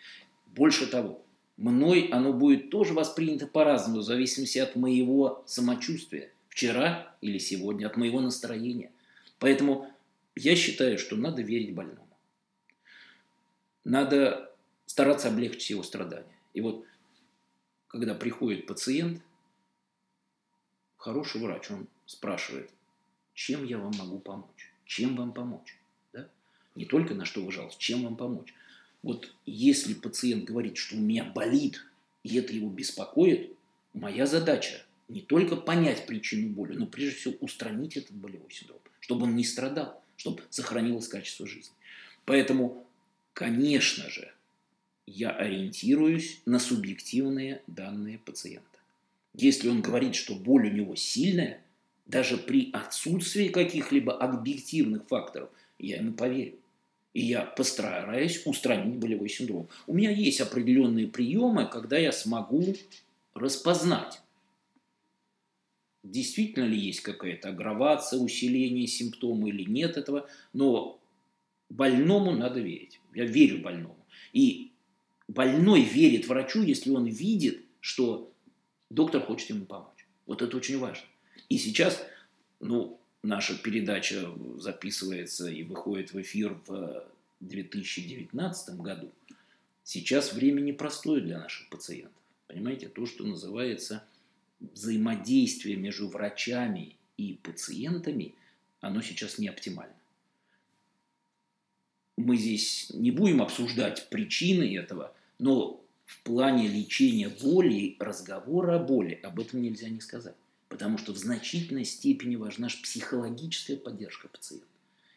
[0.45, 1.21] Больше того,
[1.57, 6.31] мной оно будет тоже воспринято по-разному, в зависимости от моего самочувствия.
[6.49, 8.91] Вчера или сегодня, от моего настроения.
[9.37, 9.91] Поэтому
[10.35, 12.06] я считаю, что надо верить больному.
[13.87, 14.53] Надо
[14.85, 16.35] стараться облегчить его страдания.
[16.53, 16.85] И вот,
[17.87, 19.21] когда приходит пациент,
[20.97, 22.69] хороший врач, он спрашивает,
[23.33, 24.71] чем я вам могу помочь?
[24.87, 25.77] чем вам помочь.
[26.13, 26.27] Да?
[26.75, 28.53] Не только на что вы жалуетесь, чем вам помочь.
[29.03, 31.85] Вот если пациент говорит, что у меня болит,
[32.23, 33.55] и это его беспокоит,
[33.93, 39.23] моя задача не только понять причину боли, но прежде всего устранить этот болевой синдром, чтобы
[39.23, 41.73] он не страдал, чтобы сохранилось качество жизни.
[42.25, 42.86] Поэтому,
[43.37, 44.33] конечно же,
[45.05, 48.79] я ориентируюсь на субъективные данные пациента.
[49.35, 51.61] Если он говорит, что боль у него сильная,
[52.07, 56.57] даже при отсутствии каких-либо объективных факторов, я ему поверю.
[57.13, 59.69] И я постараюсь устранить болевой синдром.
[59.85, 62.75] У меня есть определенные приемы, когда я смогу
[63.35, 64.19] распознать,
[66.01, 70.27] действительно ли есть какая-то агравация, усиление симптома или нет этого.
[70.53, 70.99] Но
[71.69, 72.99] больному надо верить.
[73.17, 73.97] Я верю больному.
[74.31, 74.73] И
[75.27, 78.31] больной верит врачу, если он видит, что
[78.91, 80.05] доктор хочет ему помочь.
[80.27, 81.07] Вот это очень важно.
[81.49, 82.05] И сейчас,
[82.59, 87.07] ну, наша передача записывается и выходит в эфир в
[87.39, 89.09] 2019 году.
[89.83, 92.21] Сейчас время непростое для наших пациентов.
[92.45, 94.03] Понимаете, то, что называется
[94.59, 98.35] взаимодействие между врачами и пациентами,
[98.79, 99.96] оно сейчас не оптимально.
[102.17, 109.19] Мы здесь не будем обсуждать причины этого, но в плане лечения боли, разговора о боли,
[109.23, 110.35] об этом нельзя не сказать.
[110.69, 114.65] Потому что в значительной степени важна психологическая поддержка пациента.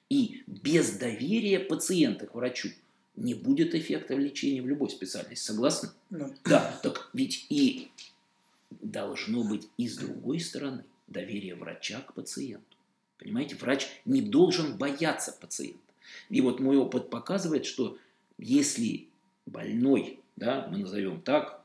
[0.08, 2.70] И без доверия пациента к врачу
[3.16, 5.44] не будет эффекта лечения в любой специальности.
[5.44, 5.90] Согласны?
[6.10, 6.30] Да.
[6.44, 7.90] Да, так ведь и
[8.70, 12.76] должно быть и с другой стороны доверие врача к пациенту.
[13.18, 15.78] Понимаете, врач не должен бояться пациента.
[16.28, 17.98] И вот мой опыт показывает, что
[18.38, 19.08] если
[19.46, 21.64] больной, да, мы назовем так,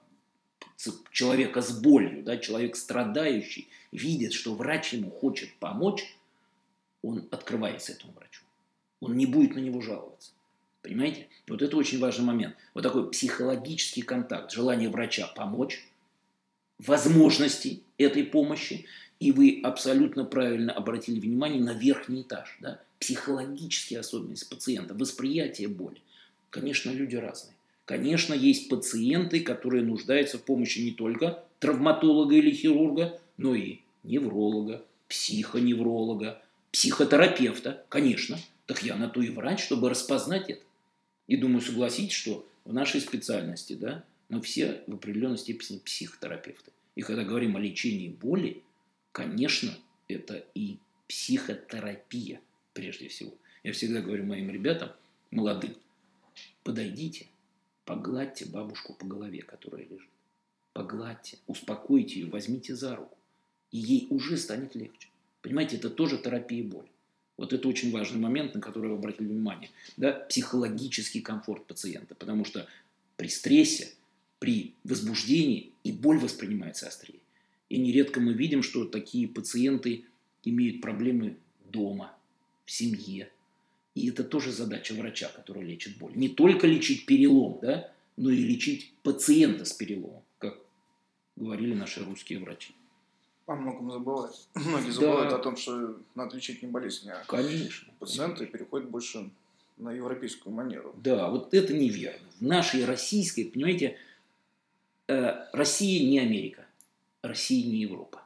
[1.12, 6.18] человека с болью, да, человек страдающий, видит, что врач ему хочет помочь,
[7.02, 8.43] он открывается этому врачу.
[9.00, 10.32] Он не будет на него жаловаться.
[10.82, 11.28] Понимаете?
[11.48, 12.56] Вот это очень важный момент.
[12.74, 15.84] Вот такой психологический контакт, желание врача помочь,
[16.78, 18.86] возможности этой помощи,
[19.20, 22.82] и вы абсолютно правильно обратили внимание на верхний этаж, да?
[23.00, 26.02] Психологические особенности пациента, восприятие боли.
[26.50, 27.56] Конечно, люди разные.
[27.86, 34.84] Конечно, есть пациенты, которые нуждаются в помощи не только травматолога или хирурга, но и невролога,
[35.08, 36.41] психоневролога,
[36.72, 38.38] психотерапевта, конечно.
[38.66, 40.62] Так я на то и врач, чтобы распознать это.
[41.28, 46.72] И думаю, согласитесь, что в нашей специальности, да, мы все в определенной степени психотерапевты.
[46.96, 48.64] И когда говорим о лечении боли,
[49.12, 49.72] конечно,
[50.08, 50.78] это и
[51.08, 52.41] психотерапия
[52.76, 53.34] прежде всего.
[53.63, 54.91] Я всегда говорю моим ребятам,
[55.32, 55.76] молодым,
[56.63, 57.26] подойдите,
[57.86, 60.09] Погладьте бабушку по голове, которая лежит.
[60.73, 63.15] Погладьте, успокойте ее, возьмите за руку.
[63.71, 65.09] и ей уже станет легче.
[65.41, 66.88] Понимаете, это тоже терапия боли.
[67.38, 69.69] Вот это очень важный момент, на который вы обратили внимание.
[69.97, 70.13] Да?
[70.13, 72.15] Психологический комфорт пациента.
[72.15, 72.67] Потому что
[73.17, 73.91] при стрессе,
[74.39, 77.19] при возбуждении и боль воспринимается острее.
[77.69, 80.05] И нередко мы видим, что такие пациенты
[80.43, 81.36] имеют проблемы
[81.69, 82.14] дома,
[82.66, 83.32] в семье.
[83.93, 86.11] И это тоже задача врача, который лечит боль.
[86.16, 90.59] Не только лечить перелом, да, но и лечить пациента с переломом, как
[91.36, 92.74] говорили наши русские врачи.
[93.45, 94.36] О многом забывают.
[94.55, 95.38] Многие забывают да.
[95.38, 97.93] о том, что надо лечить не болезнь, а Конечно.
[97.99, 99.30] пациенты переходят больше
[99.78, 100.93] на европейскую манеру.
[100.97, 102.28] Да, вот это неверно.
[102.39, 103.97] В нашей российской, понимаете,
[105.07, 106.66] э, Россия не Америка,
[107.22, 108.24] Россия не Европа.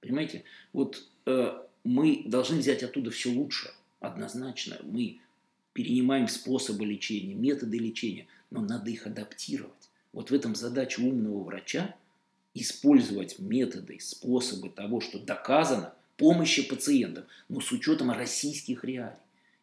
[0.00, 0.44] Понимаете?
[0.72, 4.78] Вот э, мы должны взять оттуда все лучшее, однозначно.
[4.82, 5.20] Мы
[5.72, 9.72] перенимаем способы лечения, методы лечения, но надо их адаптировать.
[10.12, 11.94] Вот в этом задача умного врача–
[12.54, 19.18] использовать методы, способы того, что доказано, помощи пациентам, но с учетом российских реалий.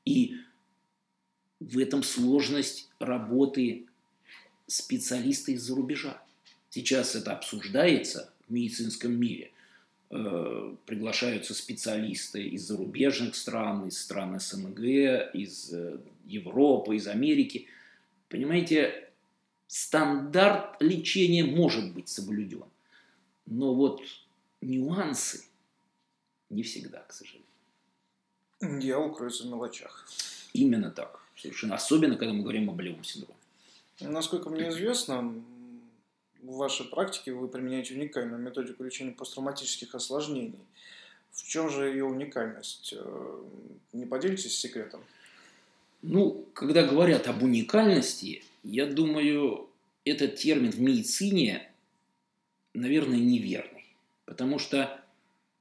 [0.05, 0.37] И
[1.59, 3.87] в этом сложность работы
[4.67, 6.21] специалиста из-за рубежа.
[6.69, 9.52] Сейчас это обсуждается в медицинском мире.
[10.15, 14.79] Э, приглашаются специалисты из зарубежных стран, из стран СНГ,
[15.33, 17.65] из э, Европы, из Америки.
[18.29, 19.09] Понимаете,
[19.65, 22.65] стандарт лечения может быть соблюден,
[23.47, 24.03] но вот
[24.61, 25.45] нюансы
[26.51, 27.47] не всегда, к сожалению.
[28.61, 30.07] Дьявол кроется в мелочах.
[30.53, 31.21] Именно так.
[31.35, 31.73] Совершенно.
[31.73, 33.39] Особенно, когда мы говорим о болевом синдроме.
[33.99, 35.33] Насколько мне известно,
[36.43, 40.59] в вашей практике вы применяете уникальную методику лечения посттравматических осложнений.
[41.31, 42.93] В чем же ее уникальность?
[42.95, 43.43] Э,
[43.93, 45.01] не поделитесь секретом?
[46.01, 49.69] Ну, когда говорят об уникальности, я думаю,
[50.05, 51.71] этот термин в медицине,
[52.73, 53.85] наверное, неверный.
[54.25, 55.01] Потому что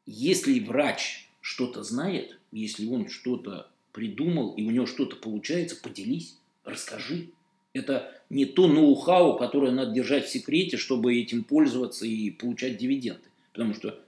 [0.05, 7.31] если врач что-то знает, если он что-то придумал и у него что-то получается, поделись, расскажи.
[7.73, 13.23] Это не то ноу-хау, которое надо держать в секрете, чтобы этим пользоваться и получать дивиденды.
[13.53, 13.99] Потому что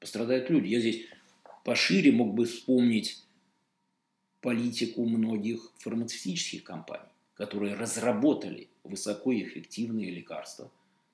[0.00, 0.68] пострадают люди.
[0.68, 1.02] Я здесь
[1.64, 3.22] пошире мог бы вспомнить
[4.40, 10.70] политику многих фармацевтических компаний, которые разработали высокоэффективные лекарства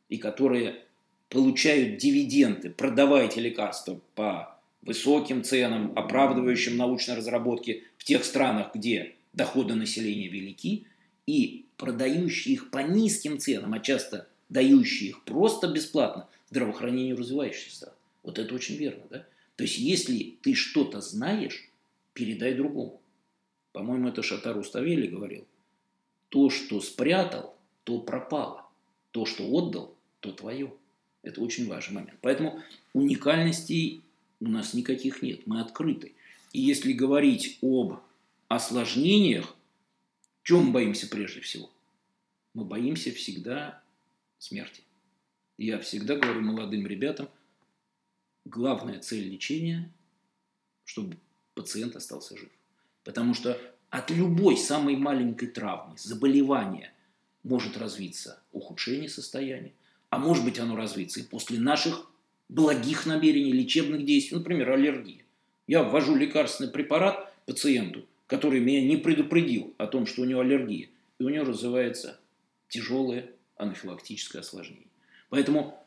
[0.09, 0.83] и которые
[1.29, 9.15] получают дивиденды, продавая эти лекарства по высоким ценам, оправдывающим научные разработки в тех странах, где
[9.35, 10.87] доходы населения велики,
[11.27, 17.95] и продающие их по низким ценам, а часто дающие их просто бесплатно здравоохранению развивающихся.
[18.23, 19.27] Вот это очень верно, да?
[19.57, 21.69] То есть, если ты что-то знаешь,
[22.13, 23.01] передай другому.
[23.73, 25.47] По-моему, это Шатар Уставели говорил.
[26.29, 28.67] То, что спрятал, то пропало.
[29.13, 30.73] То, что отдал, то твое.
[31.23, 32.19] Это очень важный момент.
[32.21, 32.63] Поэтому
[32.93, 34.03] уникальностей
[34.41, 35.47] у нас никаких нет.
[35.47, 36.13] Мы открыты.
[36.53, 38.01] И если говорить об
[38.49, 39.55] осложнениях,
[40.49, 41.69] чем мы боимся прежде всего?
[42.55, 43.83] Мы боимся всегда
[44.39, 44.83] смерти.
[45.59, 47.29] Я всегда говорю молодым ребятам,
[48.47, 49.93] главная цель лечения,
[50.87, 51.19] чтобы
[51.53, 52.49] пациент остался жив.
[53.05, 56.95] Потому что от любой самой маленькой травмы, заболевания
[57.43, 59.75] может развиться ухудшение состояния,
[60.09, 62.11] а может быть оно развиться и после наших
[62.49, 65.27] благих намерений, лечебных действий, например, аллергия.
[65.67, 70.89] Я ввожу лекарственный препарат пациенту, который меня не предупредил о том, что у него аллергия,
[71.19, 72.21] и у него развивается
[72.69, 74.87] тяжелое анафилактическое осложнение.
[75.31, 75.83] Поэтому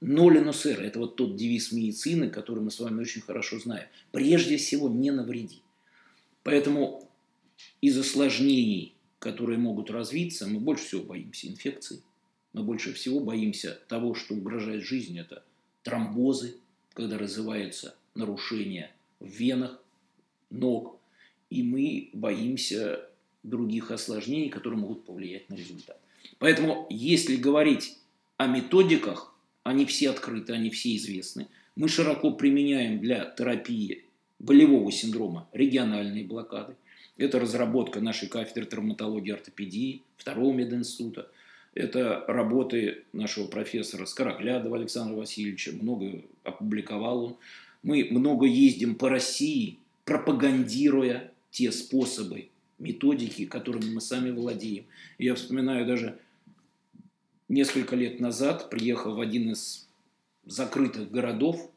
[0.00, 3.86] ноль сэр, это вот тот девиз медицины, который мы с вами очень хорошо знаем.
[4.10, 5.62] Прежде всего, не навреди.
[6.42, 7.08] Поэтому
[7.80, 12.02] из осложнений, которые могут развиться, мы больше всего боимся инфекций.
[12.52, 15.20] Мы больше всего боимся того, что угрожает жизни.
[15.20, 15.44] Это
[15.82, 16.56] тромбозы,
[16.92, 19.80] когда развиваются нарушения в венах,
[20.50, 20.98] ног,
[21.50, 23.08] и мы боимся
[23.42, 25.98] других осложнений, которые могут повлиять на результат.
[26.38, 27.98] Поэтому, если говорить
[28.36, 31.46] о методиках, они все открыты, они все известны.
[31.76, 34.04] Мы широко применяем для терапии
[34.38, 36.76] болевого синдрома региональные блокады.
[37.16, 41.28] Это разработка нашей кафедры травматологии и ортопедии, второго мединститута.
[41.74, 45.72] Это работы нашего профессора Скороглядова Александра Васильевича.
[45.72, 47.36] Много опубликовал он.
[47.82, 52.48] Мы много ездим по России, пропагандируя те способы,
[52.80, 54.86] методики, которыми мы сами владеем.
[55.18, 56.18] Я вспоминаю даже
[57.48, 59.86] несколько лет назад, приехал в один из
[60.44, 61.70] закрытых городов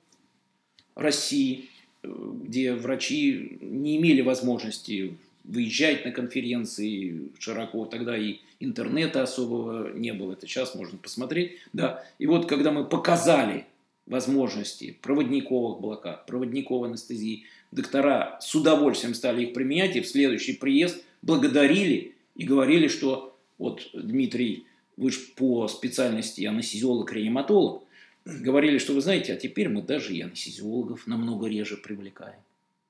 [0.96, 1.70] России,
[2.02, 10.34] где врачи не имели возможности выезжать на конференции широко, тогда и интернета особого не было,
[10.34, 13.68] это сейчас можно посмотреть, да, и вот когда мы показали
[14.08, 21.04] возможности проводниковых блокад, проводниковой анестезии, доктора с удовольствием стали их применять, и в следующий приезд
[21.22, 27.84] благодарили и говорили, что вот Дмитрий, вы же по специальности анестезиолог-реаниматолог,
[28.26, 32.40] говорили, что вы знаете, а теперь мы даже и анестезиологов намного реже привлекаем.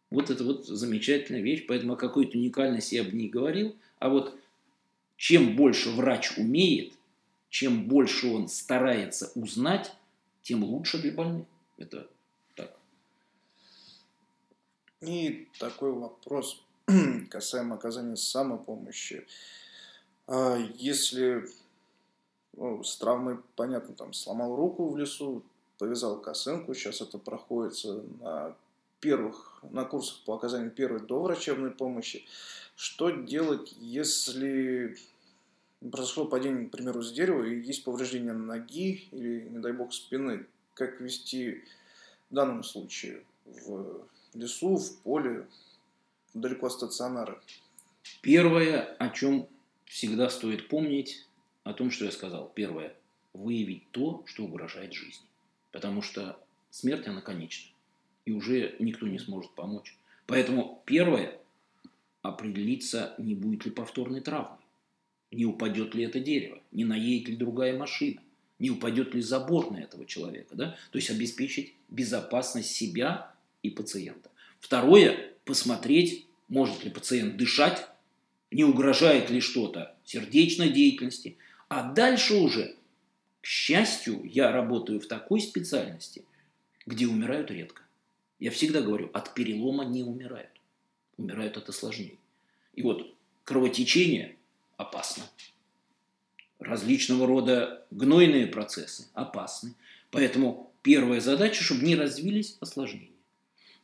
[0.09, 4.37] Вот это вот замечательная вещь, поэтому о какой-то уникальности я бы не говорил, а вот
[5.17, 6.93] чем больше врач умеет,
[7.49, 9.91] чем больше он старается узнать,
[10.47, 11.45] тем лучше для больных.
[11.77, 12.07] Это
[12.55, 12.73] так.
[15.01, 16.63] И такой вопрос
[17.29, 19.27] касаемо оказания самопомощи.
[20.25, 21.49] А если
[22.53, 25.43] ну, с травмой, понятно, там сломал руку в лесу,
[25.79, 28.55] повязал косынку, сейчас это проходится на
[29.01, 32.25] первых, на курсах по оказанию первой доврачебной помощи.
[32.77, 34.97] Что делать, если
[35.79, 40.45] произошло падение, к примеру, с дерева, и есть повреждение ноги или, не дай бог, спины?
[40.73, 41.63] Как вести
[42.29, 45.47] в данном случае в лесу, в поле,
[46.33, 47.41] далеко от стационара?
[48.21, 49.47] Первое, о чем
[49.85, 51.25] всегда стоит помнить,
[51.63, 52.51] о том, что я сказал.
[52.53, 52.95] Первое.
[53.33, 55.27] Выявить то, что угрожает жизни.
[55.71, 57.75] Потому что смерть, она конечна.
[58.25, 59.97] И уже никто не сможет помочь.
[60.25, 61.39] Поэтому первое.
[62.21, 64.56] Определиться, не будет ли повторной травмы.
[65.31, 66.59] Не упадет ли это дерево.
[66.71, 68.21] Не наедет ли другая машина.
[68.59, 70.55] Не упадет ли забор на этого человека.
[70.55, 70.77] Да?
[70.91, 74.29] То есть обеспечить безопасность себя и пациента.
[74.59, 75.33] Второе.
[75.45, 77.87] Посмотреть, может ли пациент дышать,
[78.51, 82.75] не угрожает ли что-то сердечной деятельности, а дальше уже,
[83.41, 86.23] к счастью, я работаю в такой специальности,
[86.85, 87.83] где умирают редко.
[88.39, 90.51] Я всегда говорю, от перелома не умирают.
[91.17, 92.19] Умирают от осложнений.
[92.73, 93.13] И вот
[93.43, 94.36] кровотечение
[94.77, 95.23] опасно.
[96.59, 99.75] Различного рода гнойные процессы опасны.
[100.09, 103.11] Поэтому первая задача, чтобы не развились осложнения.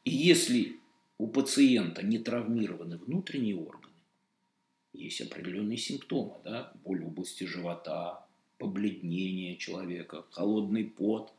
[0.06, 0.80] И если
[1.18, 3.94] у пациента не травмированы внутренние органы,
[4.94, 8.26] есть определенные симптомы, да, боль в области живота,
[8.58, 11.34] побледнение человека, холодный пот,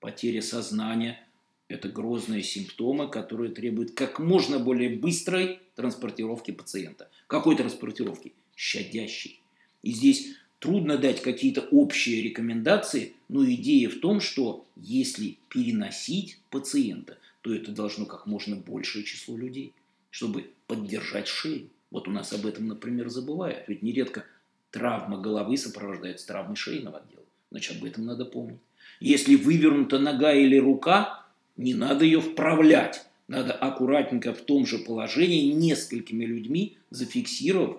[0.00, 1.26] потеря сознания.
[1.68, 7.10] Это грозные симптомы, которые требуют как можно более быстрой транспортировки пациента.
[7.26, 8.32] Какой транспортировки?
[8.56, 9.40] Щадящей.
[9.82, 17.18] И здесь трудно дать какие-то общие рекомендации, но идея в том, что если переносить пациента,
[17.42, 19.74] то это должно как можно большее число людей,
[20.10, 21.68] чтобы поддержать шею.
[21.90, 23.64] Вот у нас об этом, например, забывают.
[23.68, 24.24] Ведь нередко
[24.70, 27.24] травма головы сопровождается травмой шейного отдела.
[27.50, 28.60] Значит, об этом надо помнить.
[29.00, 31.26] Если вывернута нога или рука,
[31.56, 33.04] не надо ее вправлять.
[33.28, 37.78] Надо аккуратненько в том же положении несколькими людьми, зафиксировав,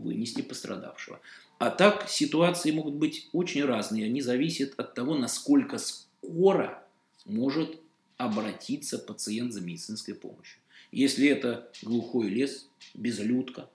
[0.00, 1.20] вынести пострадавшего.
[1.58, 4.06] А так ситуации могут быть очень разные.
[4.06, 6.82] Они зависят от того, насколько скоро
[7.24, 7.78] может
[8.16, 10.60] обратиться пациент за медицинской помощью.
[10.92, 13.68] Если это глухой лес, безлюдка,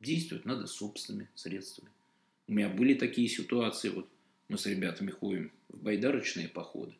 [0.00, 1.90] действовать надо собственными средствами.
[2.48, 4.08] У меня были такие ситуации, вот
[4.48, 6.94] мы с ребятами ходим в байдарочные походы.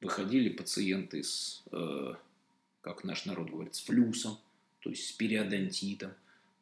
[0.00, 2.14] Выходили пациенты с, э,
[2.80, 4.38] как наш народ говорит, с флюсом,
[4.80, 6.12] то есть с периодонтитом.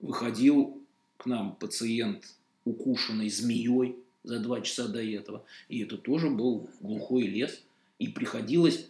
[0.01, 0.83] Выходил
[1.17, 2.35] к нам пациент,
[2.65, 5.45] укушенный змеей за два часа до этого.
[5.69, 7.63] И это тоже был глухой лес.
[7.99, 8.89] И приходилось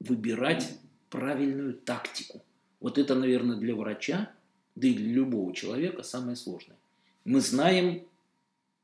[0.00, 0.78] выбирать
[1.10, 2.42] правильную тактику.
[2.80, 4.32] Вот это, наверное, для врача,
[4.74, 6.76] да и для любого человека самое сложное.
[7.24, 8.02] Мы знаем,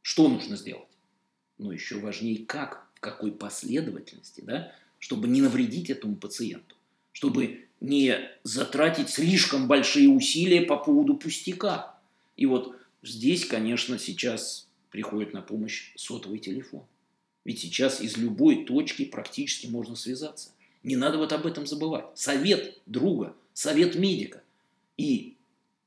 [0.03, 0.89] что нужно сделать,
[1.59, 6.77] но еще важнее, как, в какой последовательности, да, чтобы не навредить этому пациенту,
[7.15, 11.97] чтобы не затратить слишком большие усилия по поводу пустяка.
[12.37, 16.83] И вот здесь, конечно, сейчас приходит на помощь сотовый телефон.
[17.45, 20.51] Ведь сейчас из любой точки практически можно связаться.
[20.83, 22.07] Не надо вот об этом забывать.
[22.15, 24.43] Совет друга, совет медика.
[24.97, 25.35] И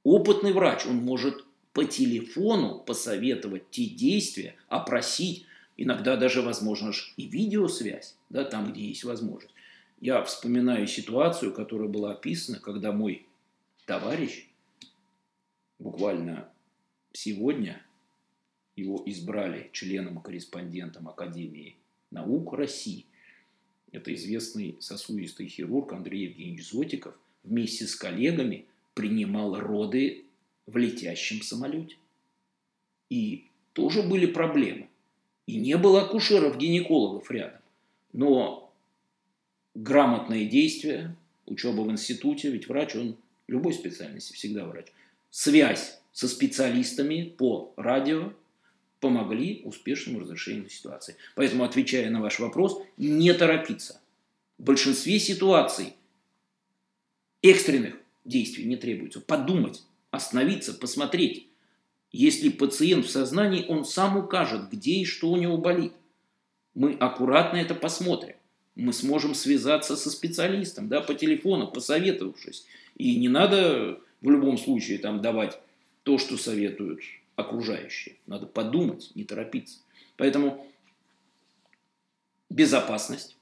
[0.03, 8.15] опытный врач, он может по телефону посоветовать те действия, опросить, иногда даже, возможно, и видеосвязь,
[8.29, 9.53] да, там, где есть возможность.
[9.99, 13.25] Я вспоминаю ситуацию, которая была описана, когда мой
[13.85, 14.47] товарищ
[15.79, 16.49] буквально
[17.13, 17.81] сегодня
[18.75, 21.75] его избрали членом-корреспондентом Академии
[22.11, 23.05] наук России–
[23.91, 30.25] это известный сосудистый хирург Андрей Евгеньевич Зотиков, вместе с коллегами принимал роды
[30.65, 31.95] в летящем самолете.
[33.09, 34.87] И тоже были проблемы.
[35.45, 37.61] И не было акушеров-гинекологов рядом.
[38.11, 38.66] Но
[39.77, 41.15] грамотные действия,
[41.45, 43.15] учеба в институте, ведь врач, он
[43.47, 44.87] любой специальности, всегда врач.
[45.29, 48.33] Связь со специалистами по радио,
[48.99, 51.15] помогли успешному разрешению ситуации.
[51.35, 54.01] Поэтому, отвечая на ваш вопрос, не торопиться.
[54.57, 55.93] В большинстве ситуаций
[57.43, 59.21] экстренных действий не требуется.
[59.21, 61.47] Подумать, остановиться, посмотреть.
[62.11, 65.93] Если пациент в сознании, он сам укажет, где и что у него болит.
[66.73, 68.36] Мы аккуратно это посмотрим.
[68.77, 72.65] Мы сможем связаться со специалистом, да, по телефону, посоветовавшись.
[72.95, 75.59] И не надо в любом случае там давать
[76.03, 77.01] то, что советуют
[77.35, 78.15] окружающие.
[78.25, 79.79] Надо подумать, не торопиться.
[80.15, 80.65] Поэтому
[82.49, 83.37] безопасность.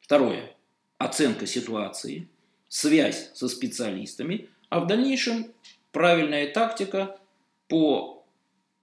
[0.00, 0.54] Второе.
[0.98, 2.28] Оценка ситуации.
[2.68, 4.48] Связь со специалистами.
[4.68, 5.52] А в дальнейшем
[5.92, 7.18] правильная тактика
[7.68, 8.24] по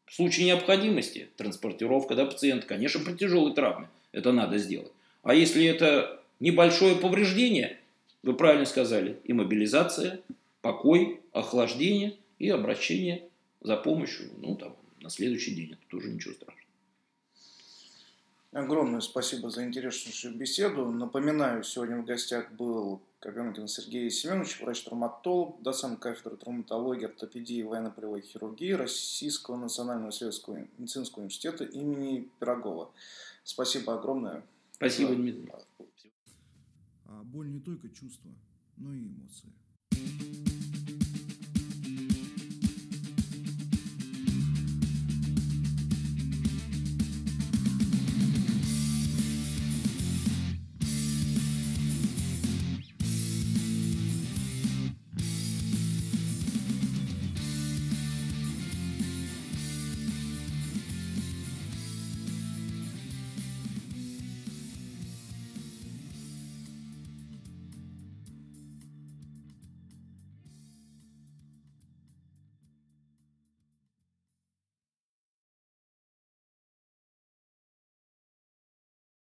[0.05, 4.92] в случае необходимости транспортировка да, пациента, конечно, при тяжелой травме это надо сделать.
[5.23, 7.79] А если это небольшое повреждение,
[8.21, 10.21] вы правильно сказали, иммобилизация,
[10.61, 13.27] покой, охлаждение и обращение
[13.61, 15.71] за помощью, ну, там, на следующий день.
[15.71, 16.63] Это тоже ничего страшного.
[18.51, 20.85] Огромное спасибо за интереснейшую беседу.
[20.85, 28.21] Напоминаю, сегодня в гостях был Копенкин Сергей Семенович, врач-травматолог, доцент кафедры травматологии, ортопедии и военно-полевой
[28.21, 32.91] хирургии Российского национального исследовательского медицинского университета имени Пирогова.
[33.43, 34.43] Спасибо огромное.
[34.83, 35.49] Спасибо, Дмитрий.
[37.05, 38.29] А боль не только чувство,
[38.75, 39.49] но и эмоции.